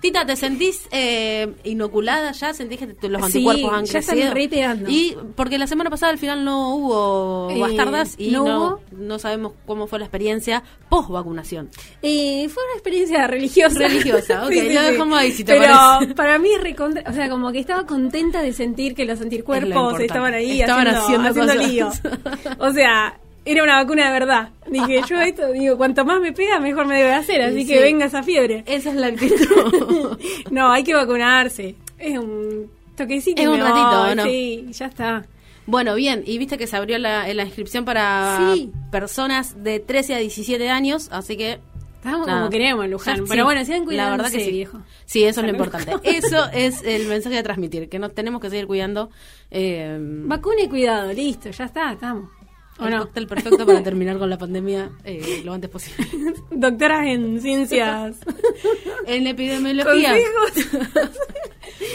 [0.00, 2.52] Tita, ¿te sentís eh, inoculada ya?
[2.54, 4.34] ¿Sentís que te- los Sí, anticuerpos han ya están crecido?
[4.34, 4.90] re pegando.
[4.90, 8.80] Y porque la semana pasada al final no hubo Eh, bastardas y no no, hubo.
[8.92, 11.70] no sabemos cómo fue la experiencia post vacunación.
[12.02, 13.78] Eh, fue una experiencia religiosa.
[13.78, 16.14] Religiosa, ok, lo dejamos ahí, si te Pero parece.
[16.14, 19.68] para mí es recontra- o sea, como que estaba contenta de sentir que los anticuerpos
[19.70, 20.04] importante.
[20.06, 21.88] estaban ahí Estaban haciendo, haciendo haciendo lío.
[22.58, 24.48] O sea, era una vacuna de verdad.
[24.70, 27.68] Dije, yo esto, digo, cuanto más me pega, mejor me debe hacer, así Sí.
[27.68, 28.62] que venga esa fiebre.
[28.66, 30.18] Esa es la actitud.
[30.50, 31.76] no, hay que vacunarse.
[31.98, 33.40] Es un toquecito.
[33.40, 34.24] Es un ratito, ¿no?
[34.24, 35.24] Sí, ya está.
[35.66, 38.70] Bueno, bien, y viste que se abrió la, la inscripción para Sí.
[38.92, 41.58] personas de 13 a 17 años, así que...
[41.96, 42.38] Estamos nada.
[42.40, 43.16] como queremos Luján.
[43.16, 44.50] Ya, Pero sí, bueno, sigan La cuidándose, verdad que sí.
[44.52, 44.78] viejo.
[45.06, 45.92] Sí, eso es lo importante.
[46.04, 49.10] Eso es el mensaje a transmitir, que nos tenemos que seguir cuidando.
[49.50, 52.30] Eh, Vacuna y cuidado, listo, ya está, estamos.
[52.78, 52.98] ¿O el no?
[53.00, 56.06] cóctel perfecto para terminar con la pandemia eh, lo antes posible.
[56.50, 58.16] Doctoras en ciencias.
[59.06, 60.14] en epidemiología.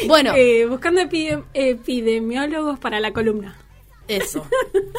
[0.07, 0.34] Bueno.
[0.36, 3.55] Eh, buscando epidem- epidemiólogos para la columna.
[4.07, 4.45] Eso,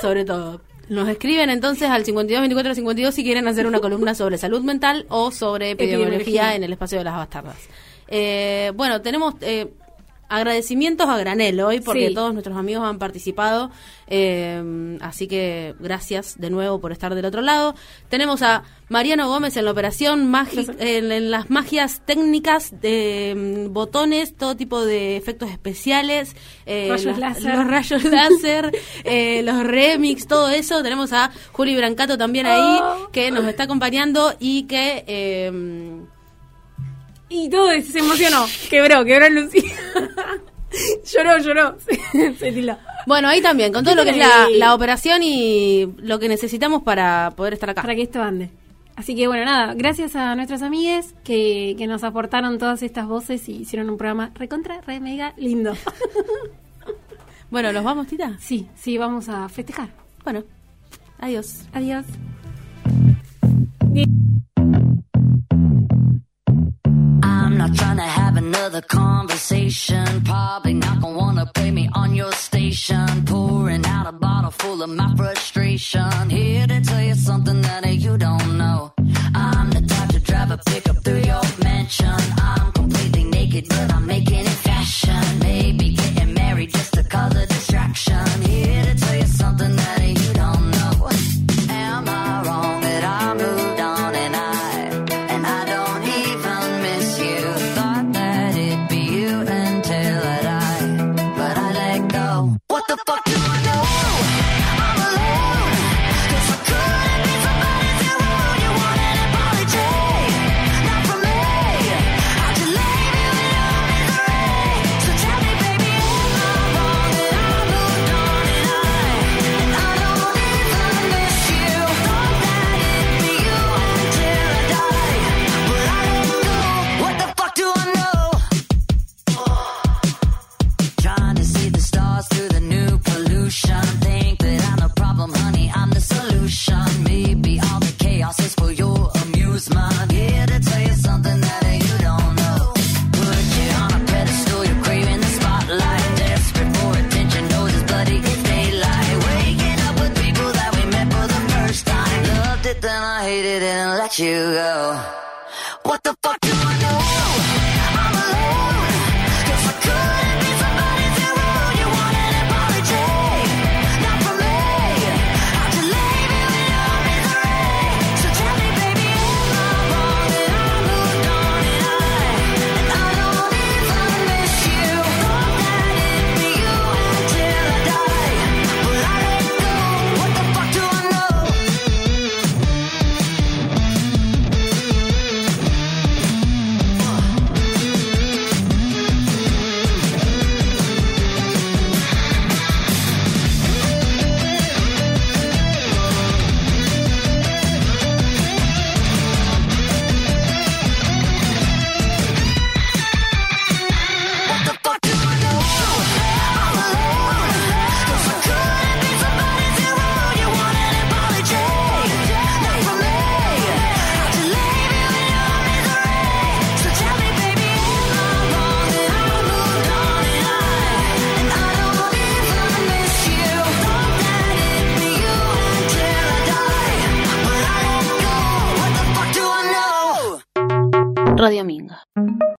[0.00, 0.60] sobre todo.
[0.88, 5.06] Nos escriben entonces al 52 24 52 si quieren hacer una columna sobre salud mental
[5.08, 6.56] o sobre epidemiología Epidemiología.
[6.56, 7.56] en el espacio de las bastardas.
[8.08, 9.68] Eh, bueno, tenemos eh,
[10.36, 12.14] agradecimientos a granel hoy porque Sí.
[12.14, 13.70] todos nuestros amigos han participado.
[14.14, 17.74] eh, así que gracias de nuevo por estar del otro lado.
[18.10, 23.72] Tenemos a Mariano Gómez en la operación, magi- en, en las magias técnicas de mm,
[23.72, 28.70] botones, todo tipo de efectos especiales, eh, Rayos los rayos láser,
[29.04, 30.82] eh, los remix, todo eso.
[30.82, 33.08] Tenemos a Juli Brancato también ahí, Oh.
[33.12, 36.02] que nos está acompañando y que...
[37.32, 38.44] Y todo se emocionó.
[38.68, 39.62] Quebró, quebró Lucía.
[41.12, 41.76] lloró, lloró.
[42.38, 42.76] Se.
[43.06, 46.82] Bueno, ahí también, con todo lo que es la, la operación y lo que necesitamos
[46.82, 47.82] para poder estar acá.
[47.82, 48.50] Para que esto ande.
[48.94, 53.48] Así que bueno, nada, gracias a nuestras amigues que, que nos aportaron todas estas voces
[53.48, 55.72] y hicieron un programa recontra, re mega lindo.
[57.50, 58.36] bueno, ¿los vamos, Tita?
[58.38, 59.88] Sí, sí, vamos a festejar.
[60.22, 60.44] Bueno,
[61.18, 61.62] adiós.
[61.72, 62.04] Adiós.
[63.94, 64.42] I'm
[67.68, 70.04] not trying to have another conversation.
[70.24, 73.06] Probably not gonna wanna play me on your station.
[73.24, 76.28] Pouring out a bottle full of my frustration.
[76.28, 78.92] Here to tell you something that you don't know.
[79.34, 82.41] I'm the type to drive a pickup through your mansion.